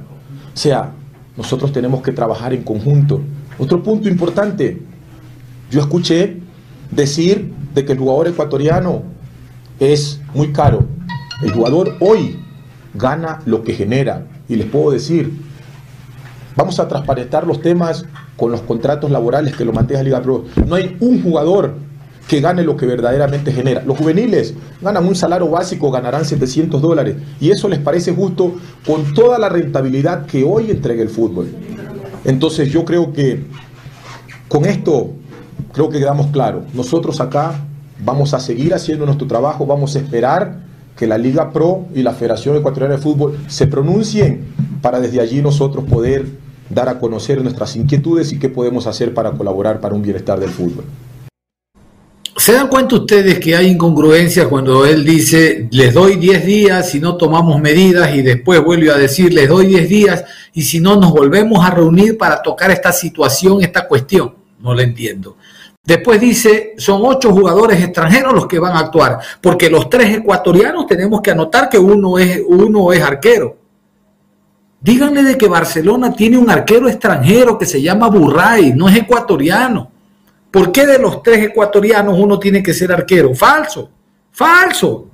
O 0.54 0.58
sea, 0.58 0.92
nosotros 1.38 1.72
tenemos 1.72 2.02
que 2.02 2.12
trabajar 2.12 2.54
en 2.54 2.64
conjunto. 2.64 3.22
Otro 3.58 3.82
punto 3.82 4.10
importante, 4.10 4.82
yo 5.70 5.82
escuché 5.82 6.38
decir 6.92 7.54
de 7.74 7.86
que 7.86 7.94
el 7.94 8.00
jugador 8.00 8.28
ecuatoriano 8.28 9.04
es 9.80 10.20
muy 10.34 10.52
caro. 10.52 10.86
El 11.42 11.52
jugador 11.52 11.96
hoy 12.00 12.40
gana 12.94 13.42
lo 13.46 13.64
que 13.64 13.74
genera. 13.74 14.26
Y 14.48 14.56
les 14.56 14.68
puedo 14.68 14.92
decir, 14.92 15.32
vamos 16.56 16.80
a 16.80 16.88
transparentar 16.88 17.48
los 17.48 17.62
temas 17.62 18.06
con 18.36 18.52
los 18.52 18.62
contratos 18.62 19.10
laborales 19.12 19.56
que 19.56 19.66
lo 19.66 19.74
mantenga 19.74 20.04
Liga 20.04 20.22
Pro. 20.22 20.46
No 20.68 20.76
hay 20.76 20.98
un 21.00 21.24
jugador 21.24 21.76
que 22.28 22.40
gane 22.40 22.64
lo 22.64 22.78
que 22.78 22.86
verdaderamente 22.86 23.52
genera. 23.52 23.84
Los 23.84 23.98
juveniles 23.98 24.54
ganan 24.82 25.06
un 25.06 25.16
salario 25.16 25.50
básico, 25.50 25.92
ganarán 25.92 26.26
700 26.26 26.82
dólares. 26.82 27.16
Y 27.40 27.52
eso 27.52 27.68
les 27.68 27.80
parece 27.80 28.14
justo 28.14 28.56
con 28.86 29.14
toda 29.14 29.38
la 29.38 29.50
rentabilidad 29.50 30.26
que 30.26 30.44
hoy 30.44 30.72
entrega 30.72 31.02
el 31.02 31.10
fútbol. 31.10 31.50
Entonces 32.24 32.72
yo 32.72 32.86
creo 32.86 33.12
que 33.12 33.46
con 34.48 34.66
esto 34.66 35.12
creo 35.74 35.90
que 35.90 36.00
quedamos 36.00 36.28
claros. 36.28 36.64
Nosotros 36.74 37.20
acá 37.20 37.66
vamos 38.04 38.34
a 38.34 38.40
seguir 38.40 38.74
haciendo 38.74 39.06
nuestro 39.06 39.28
trabajo, 39.28 39.66
vamos 39.66 39.96
a 39.96 40.00
esperar 40.00 40.60
que 40.98 41.08
la 41.08 41.18
Liga 41.18 41.52
Pro 41.52 41.86
y 41.96 42.04
la 42.04 42.14
Federación 42.14 42.56
Ecuatoriana 42.58 42.96
de 42.96 43.02
Fútbol 43.02 43.40
se 43.48 43.68
pronuncien 43.68 44.46
para 44.82 45.00
desde 45.00 45.20
allí 45.20 45.42
nosotros 45.42 45.86
poder 45.86 46.26
dar 46.70 46.90
a 46.90 47.00
conocer 47.00 47.42
nuestras 47.42 47.76
inquietudes 47.76 48.32
y 48.32 48.40
qué 48.40 48.50
podemos 48.50 48.88
hacer 48.88 49.14
para 49.14 49.32
colaborar 49.32 49.80
para 49.80 49.96
un 49.96 50.02
bienestar 50.02 50.40
del 50.40 50.50
fútbol. 50.50 50.86
¿Se 52.38 52.54
dan 52.54 52.70
cuenta 52.70 52.96
ustedes 52.96 53.40
que 53.40 53.56
hay 53.56 53.68
incongruencias 53.68 54.48
cuando 54.48 54.86
él 54.86 55.04
dice, 55.04 55.68
les 55.72 55.94
doy 55.94 56.16
10 56.16 56.46
días 56.46 56.90
si 56.90 57.00
no 57.00 57.18
tomamos 57.18 57.60
medidas 57.60 58.16
y 58.16 58.22
después 58.22 58.64
vuelve 58.64 58.90
a 58.90 58.98
decir, 58.98 59.34
les 59.34 59.50
doy 59.50 59.68
10 59.68 59.90
días 59.90 60.24
y 60.54 60.62
si 60.62 60.80
no 60.80 60.96
nos 60.96 61.12
volvemos 61.12 61.64
a 61.64 61.72
reunir 61.72 62.18
para 62.18 62.42
tocar 62.42 62.72
esta 62.72 62.94
situación, 62.94 63.62
esta 63.62 63.88
cuestión? 63.88 64.34
No 64.60 64.74
lo 64.74 64.82
entiendo. 64.82 65.38
Después 65.84 66.22
dice, 66.22 66.74
son 66.78 67.02
ocho 67.04 67.32
jugadores 67.32 67.84
extranjeros 67.84 68.34
los 68.34 68.48
que 68.48 68.60
van 68.60 68.78
a 68.78 68.80
actuar, 68.80 69.20
porque 69.42 69.70
los 69.70 69.90
tres 69.90 70.16
ecuatorianos 70.16 70.88
tenemos 70.88 71.22
que 71.22 71.32
anotar 71.32 71.70
que 71.70 71.80
uno 71.80 72.18
es, 72.18 72.42
uno 72.48 72.94
es 72.94 73.02
arquero. 73.02 73.58
Díganle 74.80 75.24
de 75.24 75.38
que 75.38 75.48
Barcelona 75.48 76.14
tiene 76.14 76.38
un 76.38 76.50
arquero 76.50 76.88
extranjero 76.88 77.58
que 77.58 77.66
se 77.66 77.82
llama 77.82 78.10
Burray, 78.10 78.74
no 78.74 78.88
es 78.88 78.96
ecuatoriano. 78.96 79.91
¿Por 80.52 80.72
qué 80.72 80.86
de 80.86 81.00
los 81.00 81.24
tres 81.24 81.46
ecuatorianos 81.46 82.20
uno 82.20 82.38
tiene 82.38 82.62
que 82.62 82.74
ser 82.74 82.92
arquero? 82.92 83.34
Falso, 83.34 83.90
falso. 84.32 85.08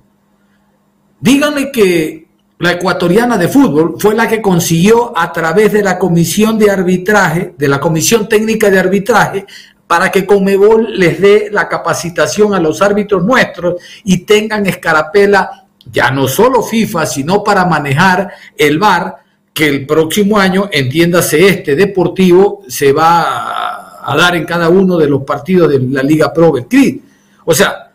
Díganle 1.19 1.71
que 1.71 2.28
la 2.60 2.71
ecuatoriana 2.71 3.38
de 3.38 3.47
fútbol 3.47 3.95
fue 4.00 4.15
la 4.15 4.28
que 4.28 4.41
consiguió 4.41 5.15
a 5.15 5.32
través 5.32 5.71
de 5.71 5.84
la 5.84 6.00
comisión 6.00 6.58
de 6.58 6.71
arbitraje, 6.71 7.54
de 7.56 7.67
la 7.67 7.80
comisión 7.80 8.28
técnica 8.28 8.71
de 8.71 8.80
arbitraje, 8.80 9.45
para 9.86 10.12
que 10.12 10.26
Conmebol 10.26 11.00
les 11.00 11.21
dé 11.21 11.50
la 11.52 11.69
capacitación 11.69 12.56
a 12.56 12.60
los 12.60 12.82
árbitros 12.82 13.23
nuestros 13.23 13.76
y 14.04 14.19
tengan 14.19 14.65
escarapela 14.65 15.67
ya 15.91 16.12
no 16.12 16.28
solo 16.28 16.63
FIFA, 16.63 17.06
sino 17.06 17.43
para 17.43 17.63
manejar 17.63 18.32
el 18.58 18.80
VAR, 18.80 19.17
que 19.54 19.67
el 19.67 19.88
próximo 19.88 20.38
año, 20.38 20.69
entiéndase 20.71 21.47
este 21.47 21.76
deportivo, 21.76 22.62
se 22.67 22.91
va 22.91 23.21
a 23.21 23.66
dar 24.15 24.36
en 24.36 24.46
cada 24.46 24.70
uno 24.70 24.98
de 24.98 25.08
los 25.08 25.24
partidos 25.24 25.70
de 25.70 25.80
la 25.80 26.04
Liga 26.04 26.32
Pro 26.32 26.52
Betcris. 26.52 26.98
O 27.46 27.54
sea, 27.54 27.91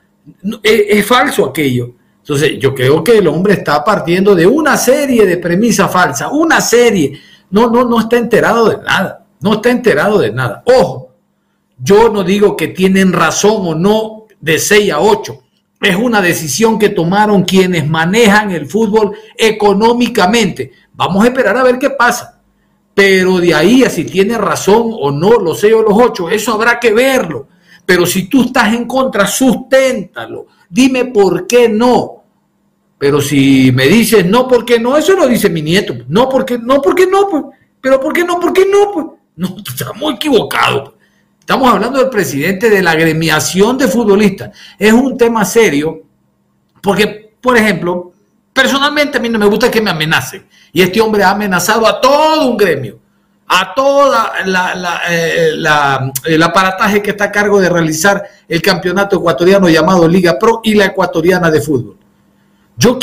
es, 0.63 1.07
falso 1.07 1.47
aquello. 1.47 1.93
Entonces, 2.19 2.59
yo 2.59 2.75
creo 2.75 3.03
que 3.03 3.19
el 3.19 3.27
hombre 3.27 3.55
está 3.55 3.83
partiendo 3.85 4.35
de 4.35 4.47
una 4.47 4.77
serie 4.77 5.27
de 5.27 5.39
premisas 5.39 5.91
falsas, 5.91 6.29
una 6.33 6.61
serie. 6.61 7.21
No, 7.51 7.69
no, 7.71 7.85
no 7.85 8.01
está 8.01 8.17
enterado 8.17 8.69
de 8.69 8.77
nada. 8.79 9.25
No 9.41 9.55
está 9.55 9.71
enterado 9.71 10.19
de 10.19 10.33
nada. 10.33 10.63
Ojo, 10.67 11.11
yo 11.79 12.09
no 12.11 12.23
digo 12.23 12.57
que 12.57 12.69
tienen 12.69 13.13
razón 13.13 13.67
o 13.67 13.75
no 13.75 14.27
de 14.41 14.59
6 14.59 14.93
a 14.93 15.01
8. 15.01 15.39
Es 15.81 15.97
una 15.97 16.23
decisión 16.23 16.79
que 16.79 16.91
tomaron 16.91 17.43
quienes 17.43 17.89
manejan 17.89 18.53
el 18.53 18.67
fútbol 18.67 19.17
económicamente. 19.37 20.71
Vamos 20.93 21.25
a 21.25 21.29
esperar 21.29 21.57
a 21.57 21.65
ver 21.65 21.79
qué 21.79 21.91
pasa. 21.91 22.42
Pero 22.95 23.39
de 23.39 23.55
ahí 23.55 23.85
a 23.85 23.91
si 23.91 24.05
tiene 24.05 24.37
razón 24.37 24.91
o 24.93 25.11
no 25.11 25.33
los 25.39 25.61
seis 25.61 25.75
o 25.75 25.83
los 25.83 25.95
ocho, 25.95 26.29
eso 26.29 26.53
habrá 26.53 26.79
que 26.79 26.93
verlo. 26.93 27.49
Pero 27.87 28.07
si 28.07 28.29
tú 28.29 28.45
estás 28.45 28.75
en 28.75 28.87
contra, 28.87 29.27
susténtalo. 29.27 30.47
Dime 30.69 31.07
por 31.07 31.47
qué 31.47 31.69
no. 31.69 32.25
Pero 32.99 33.21
si 33.21 33.73
me 33.73 33.87
dices 33.87 34.25
no, 34.27 34.47
¿por 34.47 34.65
qué 34.65 34.79
no? 34.79 34.97
Eso 34.97 35.15
lo 35.15 35.27
dice 35.27 35.49
mi 35.49 35.63
nieto. 35.63 35.95
No, 36.09 36.29
porque 36.29 36.59
no, 36.59 36.81
porque 36.81 37.07
no, 37.07 37.29
pues. 37.29 37.45
Pero 37.81 37.99
¿por 37.99 38.13
qué 38.13 38.25
no? 38.25 38.39
¿Por 38.39 38.53
qué 38.53 38.67
no? 38.67 38.93
Pues. 38.93 39.07
No, 39.37 39.57
estamos 39.67 40.15
equivocados. 40.15 40.93
Estamos 41.41 41.69
hablando 41.69 41.99
del 41.99 42.11
presidente 42.11 42.71
de 42.71 42.83
la 42.83 42.93
agremiación 42.93 43.77
de 43.77 43.89
futbolistas. 43.89 44.57
Es 44.79 44.93
un 44.93 45.19
tema 45.19 45.45
serio 45.45 46.03
porque, 46.81 47.35
por 47.41 47.57
ejemplo, 47.57 48.12
personalmente 48.53 49.19
a 49.19 49.21
mí 49.21 49.29
no 49.29 49.39
me 49.39 49.47
gusta 49.47 49.71
que 49.71 49.81
me 49.81 49.91
amenacen. 49.91 50.47
Y 50.73 50.83
este 50.83 51.01
hombre 51.01 51.25
ha 51.25 51.31
amenazado 51.31 51.87
a 51.87 52.01
todo 52.01 52.49
un 52.49 52.57
gremio, 52.57 52.99
a 53.49 53.75
toda 53.75 54.33
eh, 55.09 55.51
el 56.25 56.43
aparataje 56.43 57.03
que 57.03 57.11
está 57.11 57.25
a 57.25 57.33
cargo 57.33 57.61
de 57.61 57.69
realizar 57.69 58.23
el 58.49 58.63
campeonato 58.63 59.17
ecuatoriano 59.17 59.69
llamado 59.69 60.09
Liga 60.09 60.39
Pro 60.39 60.61
y 60.65 60.75
la 60.75 60.87
ecuatoriana 60.87 61.51
de 61.51 61.61
fútbol. 61.61 61.97
Yo, 62.77 62.99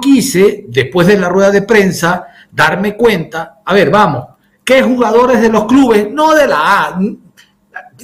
quise, 0.00 0.66
después 0.68 1.06
de 1.06 1.18
la 1.18 1.28
rueda 1.28 1.50
de 1.50 1.62
prensa, 1.62 2.26
darme 2.52 2.94
cuenta, 2.94 3.60
a 3.64 3.74
ver, 3.74 3.90
vamos, 3.90 4.26
¿qué 4.62 4.82
jugadores 4.82 5.40
de 5.40 5.48
los 5.48 5.64
clubes, 5.64 6.08
no 6.10 6.34
de 6.34 6.46
la 6.46 6.84
A, 6.84 6.98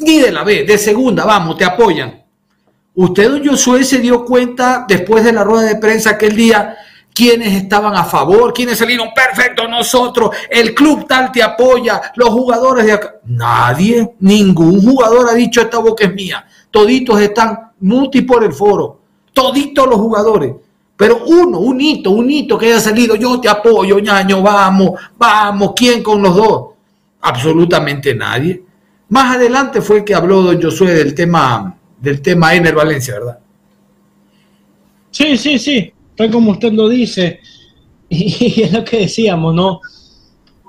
ni 0.00 0.18
de 0.18 0.32
la 0.32 0.42
B, 0.42 0.64
de 0.64 0.78
segunda, 0.78 1.24
vamos, 1.24 1.56
te 1.56 1.64
apoyan? 1.64 2.24
Usted, 2.94 3.30
don 3.30 3.46
Josué, 3.46 3.84
se 3.84 3.98
dio 3.98 4.24
cuenta 4.24 4.84
después 4.88 5.22
de 5.22 5.32
la 5.32 5.44
rueda 5.44 5.68
de 5.68 5.76
prensa 5.76 6.10
aquel 6.10 6.34
día 6.34 6.76
quienes 7.14 7.52
estaban 7.54 7.94
a 7.94 8.04
favor, 8.04 8.52
quienes 8.52 8.78
salieron 8.78 9.08
perfecto, 9.14 9.68
nosotros, 9.68 10.30
el 10.48 10.74
club 10.74 11.06
tal 11.06 11.30
te 11.32 11.42
apoya, 11.42 12.00
los 12.16 12.30
jugadores 12.30 12.86
de 12.86 12.92
acá. 12.92 13.14
Nadie, 13.26 14.14
ningún 14.20 14.80
jugador 14.82 15.28
ha 15.28 15.34
dicho 15.34 15.60
esta 15.60 15.78
boca 15.78 16.04
es 16.04 16.14
mía. 16.14 16.44
Toditos 16.70 17.20
están 17.20 17.72
multi 17.80 18.22
por 18.22 18.44
el 18.44 18.52
foro, 18.52 19.00
toditos 19.32 19.86
los 19.86 19.96
jugadores. 19.96 20.54
Pero 20.96 21.24
uno, 21.26 21.60
un 21.60 21.80
hito, 21.80 22.10
un 22.10 22.30
hito 22.30 22.58
que 22.58 22.66
haya 22.66 22.80
salido, 22.80 23.16
yo 23.16 23.40
te 23.40 23.48
apoyo, 23.48 23.98
ñaño, 23.98 24.42
vamos, 24.42 25.00
vamos, 25.16 25.72
¿quién 25.74 26.02
con 26.02 26.22
los 26.22 26.36
dos? 26.36 26.64
Absolutamente 27.22 28.14
nadie. 28.14 28.62
Más 29.08 29.36
adelante 29.36 29.80
fue 29.80 30.04
que 30.04 30.14
habló 30.14 30.42
don 30.42 30.62
Josué 30.62 30.94
del 30.94 31.14
tema, 31.14 31.74
del 31.98 32.20
tema 32.20 32.54
Ener 32.54 32.74
Valencia, 32.74 33.14
¿verdad? 33.14 33.38
Sí, 35.10 35.36
sí, 35.36 35.58
sí 35.58 35.92
como 36.28 36.50
usted 36.50 36.72
lo 36.72 36.88
dice, 36.88 37.40
y 38.08 38.62
es 38.62 38.72
lo 38.72 38.84
que 38.84 38.98
decíamos, 38.98 39.54
¿no? 39.54 39.80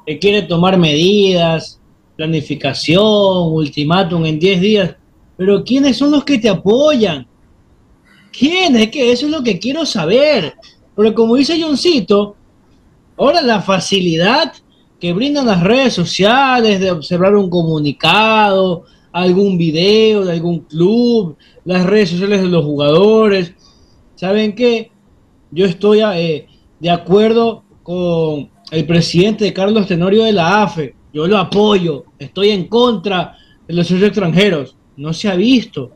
Que 0.06 0.20
quiere 0.20 0.44
tomar 0.44 0.78
medidas, 0.78 1.80
planificación, 2.16 3.54
ultimátum 3.54 4.26
en 4.26 4.40
10 4.40 4.62
días, 4.62 4.96
pero 5.36 5.64
¿quiénes 5.64 5.98
son 5.98 6.12
los 6.12 6.24
que 6.24 6.38
te 6.38 6.50
apoyan? 6.50 7.26
¿Quiénes? 8.32 8.90
Que 8.92 9.12
eso 9.12 9.26
es 9.26 9.32
lo 9.32 9.44
que 9.44 9.58
quiero 9.58 9.86
saber. 9.86 10.54
Pero 10.96 11.14
como 11.16 11.36
dice 11.36 11.60
Johncito, 11.60 12.36
ahora 13.18 13.42
la 13.42 13.62
facilidad 13.62 14.54
que 15.00 15.14
brindan 15.14 15.48
las 15.48 15.64
redes 15.64 15.94
sociales 15.94 16.80
de 16.80 16.92
observar 16.92 17.36
un 17.36 17.50
comunicado, 17.50 18.84
algún 19.12 19.58
video 19.58 20.24
de 20.24 20.34
algún 20.34 20.60
club, 20.60 21.36
las 21.66 21.86
redes 21.86 22.12
sociales 22.12 22.42
de 22.42 22.48
los 22.48 22.64
jugadores, 22.64 23.54
¿saben 24.16 24.54
qué? 24.54 24.91
Yo 25.52 25.66
estoy 25.66 26.00
eh, 26.02 26.48
de 26.80 26.90
acuerdo 26.90 27.64
con 27.84 28.50
el 28.72 28.86
presidente 28.86 29.54
Carlos 29.54 29.88
Tenorio 29.88 30.24
de 30.24 30.32
la 30.32 30.64
AFE. 30.64 30.96
Yo 31.14 31.28
lo 31.28 31.38
apoyo. 31.38 32.06
Estoy 32.18 32.50
en 32.50 32.68
contra 32.68 33.38
de 33.68 33.74
los 33.74 33.88
socios 33.88 34.08
extranjeros. 34.08 34.76
No 34.96 35.14
se 35.14 35.28
ha 35.30 35.36
visto. 35.36 35.92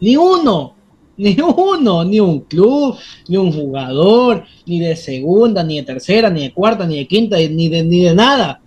Ni 0.00 0.16
uno. 0.16 0.74
Ni 1.16 1.36
uno. 1.40 2.04
Ni 2.04 2.20
un 2.20 2.40
club. 2.40 2.96
Ni 3.28 3.36
un 3.36 3.52
jugador. 3.52 4.44
Ni 4.66 4.78
de 4.78 4.94
segunda, 4.94 5.64
ni 5.64 5.76
de 5.76 5.82
tercera, 5.82 6.30
ni 6.30 6.42
de 6.42 6.52
cuarta, 6.52 6.86
ni 6.86 6.98
de 6.98 7.08
quinta, 7.08 7.36
ni 7.36 7.68
de, 7.68 7.82
ni 7.82 8.00
de 8.00 8.14
nada. 8.14 8.60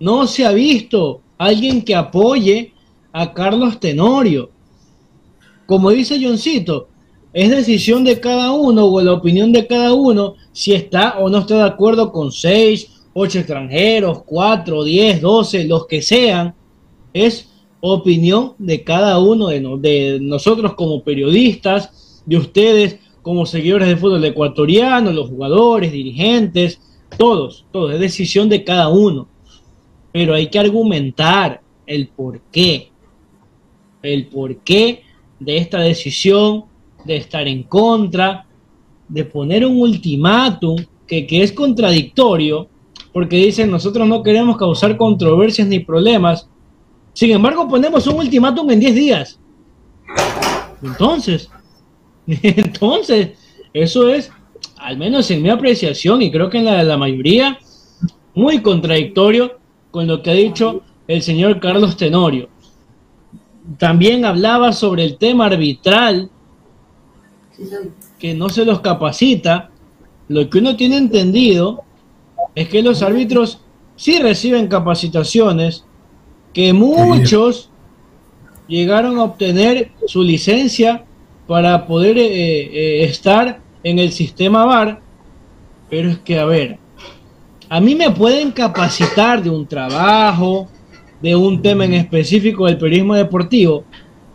No 0.00 0.26
se 0.26 0.46
ha 0.46 0.52
visto 0.52 1.20
alguien 1.36 1.82
que 1.82 1.94
apoye 1.94 2.72
a 3.12 3.32
Carlos 3.34 3.78
Tenorio. 3.78 4.50
Como 5.66 5.90
dice 5.90 6.18
Johncito, 6.22 6.88
es 7.32 7.50
decisión 7.50 8.04
de 8.04 8.20
cada 8.20 8.52
uno 8.52 8.86
o 8.86 9.00
la 9.00 9.12
opinión 9.12 9.52
de 9.52 9.66
cada 9.66 9.92
uno 9.92 10.34
si 10.52 10.72
está 10.72 11.18
o 11.18 11.28
no 11.28 11.38
está 11.38 11.56
de 11.56 11.62
acuerdo 11.64 12.10
con 12.10 12.32
seis, 12.32 12.90
ocho 13.12 13.38
extranjeros, 13.38 14.22
cuatro, 14.24 14.82
diez, 14.82 15.20
doce, 15.20 15.64
los 15.64 15.86
que 15.86 16.00
sean. 16.00 16.54
Es 17.12 17.50
opinión 17.80 18.54
de 18.58 18.82
cada 18.82 19.18
uno 19.18 19.48
de, 19.48 19.60
de 19.80 20.18
nosotros 20.20 20.74
como 20.74 21.02
periodistas, 21.02 22.22
de 22.24 22.36
ustedes 22.36 22.98
como 23.22 23.44
seguidores 23.44 23.88
de 23.88 23.96
fútbol 23.96 24.24
ecuatoriano, 24.24 25.12
los 25.12 25.28
jugadores, 25.28 25.92
dirigentes, 25.92 26.80
todos, 27.18 27.66
todos. 27.72 27.92
Es 27.92 28.00
decisión 28.00 28.48
de 28.48 28.64
cada 28.64 28.88
uno. 28.88 29.28
Pero 30.12 30.34
hay 30.34 30.48
que 30.48 30.58
argumentar 30.58 31.60
el 31.86 32.08
por 32.08 32.40
qué. 32.50 32.90
El 34.02 34.28
por 34.28 34.56
qué 34.58 35.02
de 35.38 35.58
esta 35.58 35.80
decisión 35.80 36.64
de 37.04 37.16
estar 37.16 37.46
en 37.46 37.62
contra, 37.64 38.46
de 39.08 39.24
poner 39.24 39.64
un 39.64 39.80
ultimátum 39.80 40.76
que, 41.06 41.26
es 41.30 41.52
contradictorio, 41.52 42.68
porque 43.12 43.36
dicen 43.36 43.70
nosotros 43.70 44.06
no 44.06 44.22
queremos 44.22 44.56
causar 44.56 44.96
controversias 44.96 45.66
ni 45.66 45.78
problemas. 45.78 46.48
Sin 47.14 47.30
embargo, 47.30 47.66
ponemos 47.68 48.06
un 48.06 48.16
ultimátum 48.16 48.70
en 48.70 48.80
10 48.80 48.94
días. 48.94 49.40
Entonces, 50.82 51.50
entonces, 52.26 53.38
eso 53.72 54.08
es, 54.08 54.30
al 54.76 54.98
menos 54.98 55.30
en 55.30 55.42
mi 55.42 55.48
apreciación, 55.48 56.22
y 56.22 56.30
creo 56.30 56.50
que 56.50 56.58
en 56.58 56.66
la 56.66 56.76
de 56.76 56.84
la 56.84 56.96
mayoría, 56.96 57.58
muy 58.34 58.60
contradictorio 58.62 59.58
con 59.90 60.06
lo 60.06 60.22
que 60.22 60.30
ha 60.30 60.34
dicho 60.34 60.82
el 61.08 61.22
señor 61.22 61.58
Carlos 61.58 61.96
Tenorio. 61.96 62.48
También 63.78 64.24
hablaba 64.24 64.72
sobre 64.72 65.04
el 65.04 65.16
tema 65.16 65.46
arbitral 65.46 66.30
que 68.18 68.34
no 68.34 68.48
se 68.48 68.64
los 68.64 68.80
capacita, 68.80 69.70
lo 70.28 70.48
que 70.48 70.58
uno 70.58 70.76
tiene 70.76 70.96
entendido 70.96 71.82
es 72.54 72.68
que 72.68 72.82
los 72.82 73.02
árbitros 73.02 73.60
sí 73.96 74.18
reciben 74.18 74.68
capacitaciones, 74.68 75.84
que 76.52 76.72
muchos 76.72 77.70
llegaron 78.66 79.18
a 79.18 79.24
obtener 79.24 79.92
su 80.06 80.22
licencia 80.22 81.04
para 81.46 81.86
poder 81.86 82.18
eh, 82.18 82.26
eh, 82.26 83.04
estar 83.04 83.60
en 83.82 83.98
el 83.98 84.12
sistema 84.12 84.64
VAR, 84.64 85.00
pero 85.88 86.10
es 86.10 86.18
que, 86.18 86.38
a 86.38 86.44
ver, 86.44 86.78
a 87.68 87.80
mí 87.80 87.94
me 87.94 88.10
pueden 88.10 88.50
capacitar 88.50 89.42
de 89.42 89.50
un 89.50 89.66
trabajo, 89.66 90.68
de 91.22 91.34
un 91.34 91.62
tema 91.62 91.84
en 91.84 91.94
específico 91.94 92.66
del 92.66 92.78
periodismo 92.78 93.14
deportivo, 93.14 93.84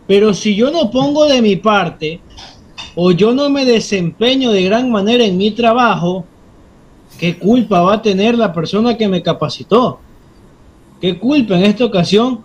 pero 0.06 0.34
si 0.34 0.54
yo 0.54 0.70
no 0.70 0.90
pongo 0.90 1.24
de 1.26 1.40
mi 1.40 1.56
parte 1.56 2.20
o 2.94 3.10
yo 3.10 3.34
no 3.34 3.50
me 3.50 3.64
desempeño 3.64 4.52
de 4.52 4.62
gran 4.62 4.90
manera 4.90 5.24
en 5.24 5.36
mi 5.36 5.50
trabajo, 5.50 6.24
¿qué 7.18 7.38
culpa 7.38 7.82
va 7.82 7.94
a 7.94 8.02
tener 8.02 8.36
la 8.36 8.52
persona 8.52 8.96
que 8.96 9.08
me 9.08 9.22
capacitó? 9.22 9.98
¿Qué 11.00 11.18
culpa 11.18 11.56
en 11.56 11.64
esta 11.64 11.84
ocasión 11.84 12.40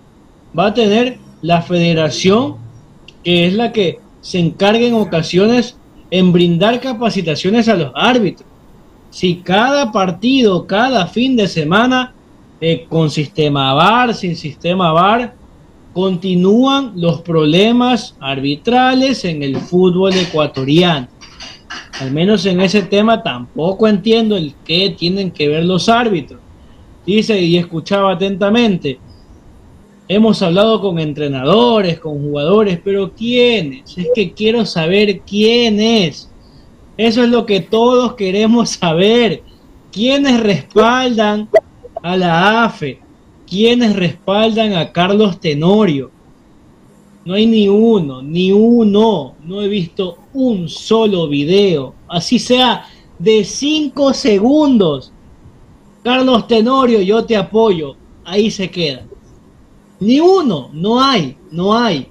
va 0.57 0.67
a 0.67 0.73
tener 0.73 1.17
la 1.41 1.61
federación, 1.61 2.55
que 3.23 3.47
es 3.47 3.53
la 3.53 3.71
que 3.71 3.99
se 4.21 4.39
encarga 4.39 4.85
en 4.85 4.95
ocasiones 4.95 5.77
en 6.11 6.33
brindar 6.33 6.79
capacitaciones 6.79 7.67
a 7.69 7.75
los 7.75 7.91
árbitros? 7.95 8.47
Si 9.11 9.37
cada 9.37 9.91
partido, 9.91 10.67
cada 10.67 11.07
fin 11.07 11.35
de 11.35 11.47
semana, 11.47 12.13
eh, 12.61 12.85
con 12.89 13.09
sistema 13.09 13.73
VAR, 13.73 14.13
sin 14.13 14.35
sistema 14.35 14.91
VAR, 14.91 15.33
continúan 15.93 16.93
los 16.95 17.21
problemas 17.21 18.15
arbitrales 18.19 19.25
en 19.25 19.43
el 19.43 19.57
fútbol 19.57 20.13
ecuatoriano. 20.13 21.07
Al 21.99 22.11
menos 22.11 22.45
en 22.45 22.61
ese 22.61 22.83
tema 22.83 23.21
tampoco 23.21 23.87
entiendo 23.87 24.37
el 24.37 24.53
qué 24.63 24.95
tienen 24.97 25.31
que 25.31 25.47
ver 25.47 25.65
los 25.65 25.89
árbitros. 25.89 26.39
Dice 27.05 27.39
y 27.41 27.57
escuchaba 27.57 28.13
atentamente. 28.13 28.99
Hemos 30.07 30.41
hablado 30.41 30.81
con 30.81 30.97
entrenadores, 30.97 31.99
con 31.99 32.19
jugadores, 32.19 32.79
pero 32.83 33.11
¿quiénes? 33.13 33.97
Es 33.97 34.07
que 34.15 34.31
quiero 34.31 34.65
saber 34.65 35.21
quién 35.21 35.79
es. 35.79 36.31
Eso 36.97 37.23
es 37.23 37.29
lo 37.29 37.45
que 37.45 37.59
todos 37.59 38.15
queremos 38.15 38.71
saber. 38.71 39.43
¿Quiénes 39.91 40.39
respaldan 40.41 41.49
a 42.01 42.17
la 42.17 42.65
AFE? 42.65 42.99
¿Quiénes 43.49 43.95
respaldan 43.95 44.73
a 44.73 44.91
Carlos 44.91 45.39
Tenorio? 45.39 46.11
No 47.25 47.33
hay 47.33 47.47
ni 47.47 47.67
uno, 47.67 48.21
ni 48.21 48.51
uno. 48.51 49.33
No 49.43 49.61
he 49.63 49.67
visto 49.67 50.19
un 50.33 50.69
solo 50.69 51.27
video, 51.27 51.95
así 52.07 52.37
sea 52.37 52.85
de 53.17 53.43
cinco 53.43 54.13
segundos. 54.13 55.11
Carlos 56.03 56.47
Tenorio, 56.47 57.01
yo 57.01 57.25
te 57.25 57.35
apoyo. 57.35 57.95
Ahí 58.23 58.51
se 58.51 58.69
queda. 58.69 59.07
Ni 59.99 60.19
uno, 60.19 60.69
no 60.71 61.01
hay, 61.01 61.35
no 61.49 61.75
hay. 61.75 62.07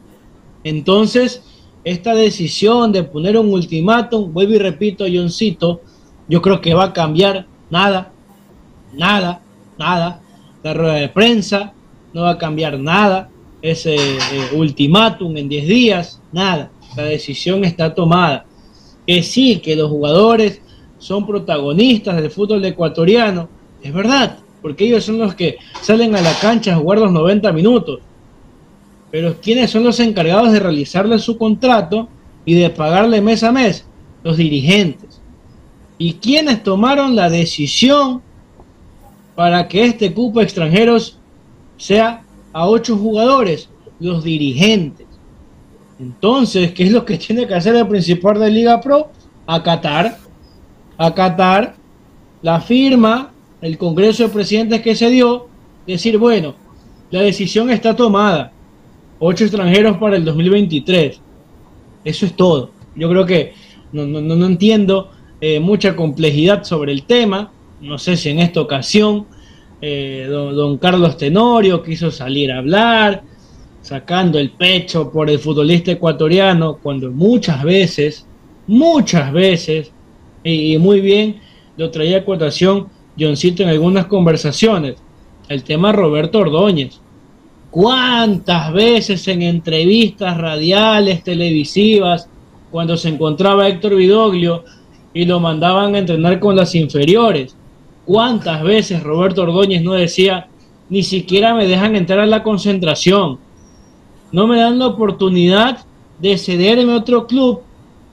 Entonces, 0.64 1.44
esta 1.85 2.16
decisión 2.16 2.90
de 2.90 3.05
poner 3.05 3.38
un 3.38 3.53
ultimátum, 3.53 4.33
vuelvo 4.33 4.55
y 4.55 4.59
repito, 4.59 5.05
Johncito, 5.11 5.83
yo 6.29 6.42
creo 6.42 6.61
que 6.61 6.74
va 6.74 6.87
a 6.87 6.92
cambiar 6.92 7.46
nada, 7.70 8.12
nada, 8.92 9.40
nada 9.79 10.20
la 10.62 10.75
rueda 10.75 10.94
de 10.94 11.09
prensa, 11.09 11.73
no 12.12 12.23
va 12.23 12.31
a 12.31 12.38
cambiar 12.38 12.79
nada, 12.79 13.31
ese 13.62 13.97
eh, 13.97 14.11
ultimátum 14.55 15.37
en 15.37 15.49
10 15.49 15.68
días, 15.68 16.23
nada, 16.33 16.71
la 16.97 17.05
decisión 17.05 17.64
está 17.64 17.94
tomada. 17.94 18.47
Que 19.07 19.23
sí, 19.23 19.59
que 19.59 19.77
los 19.77 19.90
jugadores 19.90 20.61
son 20.99 21.27
protagonistas 21.27 22.16
del 22.16 22.31
fútbol 22.31 22.64
ecuatoriano, 22.64 23.49
es 23.83 23.92
verdad, 23.92 24.38
porque 24.61 24.87
ellos 24.87 25.05
son 25.05 25.18
los 25.18 25.35
que 25.35 25.59
salen 25.81 26.14
a 26.14 26.21
la 26.21 26.35
cancha 26.40 26.75
a 26.75 26.79
jugar 26.79 26.99
los 26.99 27.12
90 27.12 27.53
minutos. 27.53 28.01
Pero 29.11 29.37
¿quiénes 29.40 29.71
son 29.71 29.85
los 29.85 30.01
encargados 30.01 30.53
de 30.53 30.61
realizarle 30.61 31.18
su 31.18 31.38
contrato 31.38 32.09
y 32.44 32.55
de 32.55 32.68
pagarle 32.71 33.21
mes 33.21 33.42
a 33.42 33.53
mes? 33.53 33.87
Los 34.23 34.37
dirigentes. 34.37 35.21
¿Y 35.97 36.14
quiénes 36.14 36.62
tomaron 36.62 37.16
la 37.16 37.31
decisión 37.31 38.23
para 39.38 39.68
que 39.68 39.85
este 39.85 40.12
cupo 40.12 40.40
extranjeros 40.40 41.16
sea 41.77 42.24
a 42.53 42.66
ocho 42.66 42.96
jugadores, 42.96 43.68
los 44.01 44.24
dirigentes. 44.24 45.07
Entonces, 46.01 46.72
¿qué 46.72 46.83
es 46.83 46.90
lo 46.90 47.05
que 47.05 47.18
tiene 47.18 47.46
que 47.46 47.55
hacer 47.55 47.77
el 47.77 47.87
principal 47.87 48.40
de 48.40 48.51
Liga 48.51 48.81
Pro? 48.81 49.12
Acatar, 49.46 50.18
acatar 50.96 51.77
la 52.42 52.61
firma, 52.61 53.31
el 53.61 53.79
Congreso 53.79 54.24
de 54.24 54.31
Presidentes 54.31 54.83
que 54.83 54.96
se 54.96 55.09
dio, 55.09 55.46
decir, 55.87 56.18
bueno, 56.18 56.57
la 57.12 57.20
decisión 57.20 57.70
está 57.70 57.94
tomada, 57.94 58.51
ocho 59.20 59.44
extranjeros 59.44 59.98
para 59.98 60.16
el 60.16 60.24
2023. 60.24 61.20
Eso 62.03 62.27
es 62.27 62.35
todo. 62.35 62.72
Yo 62.96 63.09
creo 63.09 63.24
que 63.24 63.53
no, 63.92 64.05
no, 64.05 64.20
no 64.20 64.46
entiendo 64.46 65.12
eh, 65.40 65.61
mucha 65.61 65.94
complejidad 65.94 66.64
sobre 66.64 66.90
el 66.90 67.05
tema 67.05 67.53
no 67.81 67.99
sé 67.99 68.17
si 68.17 68.31
en 68.31 68.41
esta 68.41 68.61
ocasión 68.61 69.27
eh, 69.81 70.27
don, 70.29 70.79
Carlos 70.79 71.17
Tenorio 71.17 71.83
quiso 71.83 72.11
salir 72.11 72.51
a 72.51 72.59
hablar, 72.59 73.23
sacando 73.81 74.38
el 74.38 74.51
pecho 74.51 75.11
por 75.11 75.31
el 75.31 75.38
futbolista 75.38 75.93
ecuatoriano, 75.93 76.79
cuando 76.83 77.11
muchas 77.11 77.62
veces, 77.62 78.27
muchas 78.67 79.33
veces, 79.33 79.93
y, 80.43 80.77
muy 80.79 81.01
bien 81.01 81.41
lo 81.77 81.91
traía 81.91 82.19
a 82.19 82.25
cotación 82.25 82.88
Johncito 83.19 83.62
en 83.62 83.69
algunas 83.69 84.07
conversaciones, 84.07 84.97
el 85.49 85.62
tema 85.62 85.93
Roberto 85.93 86.41
Ordóñez. 86.41 87.01
¿Cuántas 87.71 88.73
veces 88.73 89.29
en 89.29 89.43
entrevistas 89.43 90.37
radiales, 90.38 91.23
televisivas, 91.23 92.29
cuando 92.71 92.97
se 92.97 93.11
encontraba 93.11 93.69
Héctor 93.69 93.97
Vidoglio 93.97 94.64
y 95.14 95.25
lo 95.25 95.38
mandaban 95.38 95.95
a 95.95 95.99
entrenar 95.99 96.41
con 96.41 96.57
las 96.57 96.75
inferiores? 96.75 97.58
¿Cuántas 98.09 98.62
veces 98.62 99.03
Roberto 99.03 99.42
Ordóñez 99.42 99.83
no 99.83 99.92
decía, 99.92 100.49
ni 100.88 101.03
siquiera 101.03 101.55
me 101.55 101.66
dejan 101.66 101.94
entrar 101.94 102.21
a 102.21 102.27
la 102.27 102.42
concentración? 102.42 103.38
No 104.33 104.47
me 104.47 104.59
dan 104.59 104.79
la 104.79 104.87
oportunidad 104.87 105.85
de 106.18 106.38
cederme 106.38 106.94
a 106.94 106.97
otro 106.97 107.27
club 107.27 107.61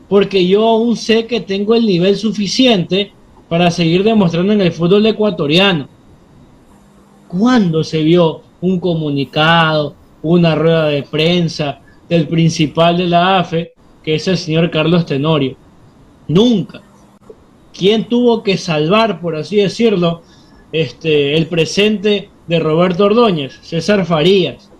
porque 0.10 0.46
yo 0.46 0.68
aún 0.68 0.98
sé 0.98 1.28
que 1.28 1.40
tengo 1.40 1.76
el 1.76 1.86
nivel 1.86 2.18
suficiente 2.18 3.14
para 3.48 3.72
seguir 3.72 4.04
demostrando 4.04 4.52
en 4.52 4.60
el 4.60 4.74
fútbol 4.74 5.06
ecuatoriano. 5.06 5.88
¿Cuándo 7.30 7.82
se 7.82 8.04
vio 8.04 8.42
un 8.60 8.82
comunicado, 8.82 9.96
una 10.22 10.56
rueda 10.56 10.88
de 10.88 11.04
prensa 11.04 11.80
del 12.10 12.28
principal 12.28 12.98
de 12.98 13.08
la 13.08 13.40
AFE, 13.40 13.72
que 14.04 14.16
es 14.16 14.28
el 14.28 14.38
señor 14.38 14.70
Carlos 14.70 15.06
Tenorio? 15.06 15.56
Nunca. 16.28 16.82
¿Quién 17.78 18.06
tuvo 18.06 18.42
que 18.42 18.58
salvar, 18.58 19.20
por 19.20 19.36
así 19.36 19.58
decirlo, 19.58 20.22
este, 20.72 21.36
el 21.36 21.48
presente 21.48 22.30
de 22.48 22.60
Roberto 22.60 23.06
Ordóñez? 23.06 23.60
César 23.62 24.06
Farías. 24.06 24.72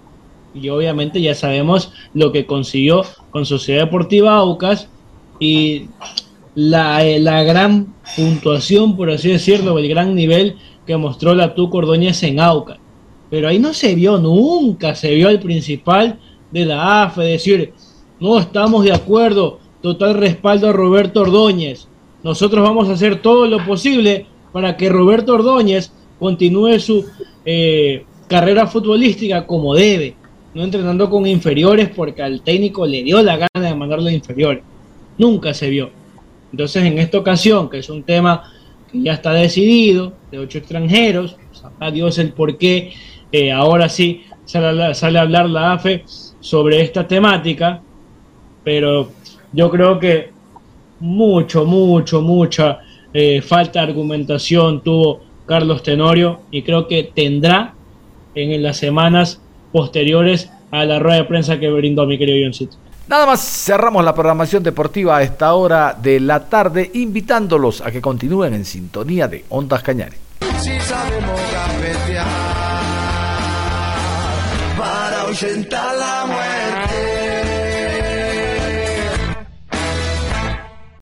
Y 0.54 0.70
obviamente 0.70 1.22
ya 1.22 1.36
sabemos 1.36 1.92
lo 2.14 2.32
que 2.32 2.46
consiguió 2.46 3.04
con 3.32 3.46
Sociedad 3.46 3.86
Deportiva 3.86 4.38
Aucas 4.38 4.88
y 5.40 5.88
la, 6.56 7.06
eh, 7.06 7.20
gran 7.20 7.94
puntuación, 8.16 8.96
por 8.96 9.10
así 9.10 9.30
decirlo, 9.30 9.78
el 9.78 9.90
gran 9.90 10.16
nivel 10.16 10.56
que 10.88 10.96
mostró 10.96 11.36
la 11.36 11.54
Tuco 11.54 11.80
Ordóñez 11.80 12.24
en 12.24 12.40
Aucas. 12.40 12.78
Pero 13.30 13.50
ahí 13.50 13.60
no 13.60 13.74
se 13.74 13.94
vio, 13.96 14.18
nunca 14.18 14.96
se 14.96 15.14
vio 15.14 15.28
al 15.28 15.42
principal 15.42 16.20
de 16.52 16.66
la 16.66 17.04
AFE 17.04 17.24
decir, 17.24 17.74
no 18.22 18.40
estamos 18.40 18.86
de 18.86 18.94
acuerdo, 18.94 19.60
total 19.82 20.14
respaldo 20.14 20.70
a 20.70 20.74
Roberto 20.74 21.22
Ordóñez 21.22 21.90
nosotros 22.26 22.64
vamos 22.64 22.90
a 22.90 22.94
hacer 22.94 23.22
todo 23.22 23.46
lo 23.46 23.64
posible 23.64 24.26
para 24.52 24.76
que 24.76 24.90
Roberto 24.90 25.36
Ordóñez 25.36 25.92
continúe 26.18 26.80
su 26.80 27.06
eh, 27.46 28.04
carrera 28.28 28.66
futbolística 28.66 29.46
como 29.46 29.76
debe, 29.76 30.16
no 30.56 30.64
entrenando 30.64 31.08
con 31.08 31.28
inferiores 31.28 31.90
porque 31.90 32.24
al 32.24 32.42
técnico 32.42 32.88
le 32.88 33.04
dio 33.04 33.22
la 33.22 33.38
gana 33.38 33.70
de 33.70 33.76
mandarlo 33.76 34.08
a 34.08 34.12
inferiores. 34.12 34.64
Nunca 35.20 35.54
se 35.54 35.70
vio. 35.70 35.92
Entonces, 36.52 36.84
en 36.84 36.98
esta 36.98 37.20
ocasión, 37.20 37.70
que 37.70 37.78
es 37.78 37.90
un 37.92 38.02
tema 38.02 38.52
que 38.92 39.04
ya 39.04 39.14
está 39.14 39.32
decidido, 39.32 40.14
de 40.32 40.40
ocho 40.40 40.58
extranjeros, 40.58 41.38
sabrá 41.52 41.92
Dios 41.92 42.18
el 42.18 42.34
por 42.34 42.58
qué, 42.58 42.92
eh, 43.32 43.52
ahora 43.52 43.88
sí 43.88 44.24
sale 44.46 44.96
sale 44.96 45.20
a 45.20 45.22
hablar 45.22 45.48
la 45.48 45.74
AFE 45.74 46.04
sobre 46.40 46.82
esta 46.82 47.08
temática, 47.08 47.84
pero 48.64 49.12
yo 49.54 49.70
creo 49.70 50.00
que 50.00 50.34
mucho, 51.06 51.66
mucho, 51.66 52.22
mucha 52.22 52.80
eh, 53.14 53.42
falta 53.42 53.80
de 53.80 53.88
argumentación 53.88 54.82
tuvo 54.82 55.22
Carlos 55.46 55.84
Tenorio 55.84 56.42
y 56.52 56.64
creo 56.64 56.88
que 56.88 57.04
tendrá 57.04 57.76
en 58.34 58.62
las 58.62 58.78
semanas 58.78 59.40
posteriores 59.72 60.50
a 60.72 60.84
la 60.84 61.00
rueda 61.00 61.18
de 61.18 61.24
prensa 61.26 61.60
que 61.60 61.70
brindó 61.70 62.06
mi 62.06 62.18
querido 62.18 62.44
Johncito. 62.44 62.78
Nada 63.08 63.28
más 63.28 63.42
cerramos 63.42 64.04
la 64.04 64.16
programación 64.16 64.64
deportiva 64.64 65.18
a 65.18 65.24
esta 65.24 65.54
hora 65.54 65.96
de 66.02 66.20
la 66.20 66.50
tarde, 66.50 66.90
invitándolos 66.96 67.82
a 67.82 67.92
que 67.92 68.02
continúen 68.02 68.56
en 68.56 68.66
sintonía 68.66 69.28
de 69.28 69.46
Ondas 69.50 69.84
Cañares. 69.84 70.20
Si 70.58 70.80
sabemos 70.80 71.40
cafetear, 71.52 72.26
para 74.76 75.22
ausentar 75.22 75.96
la 75.96 76.26
muerte. 76.26 76.55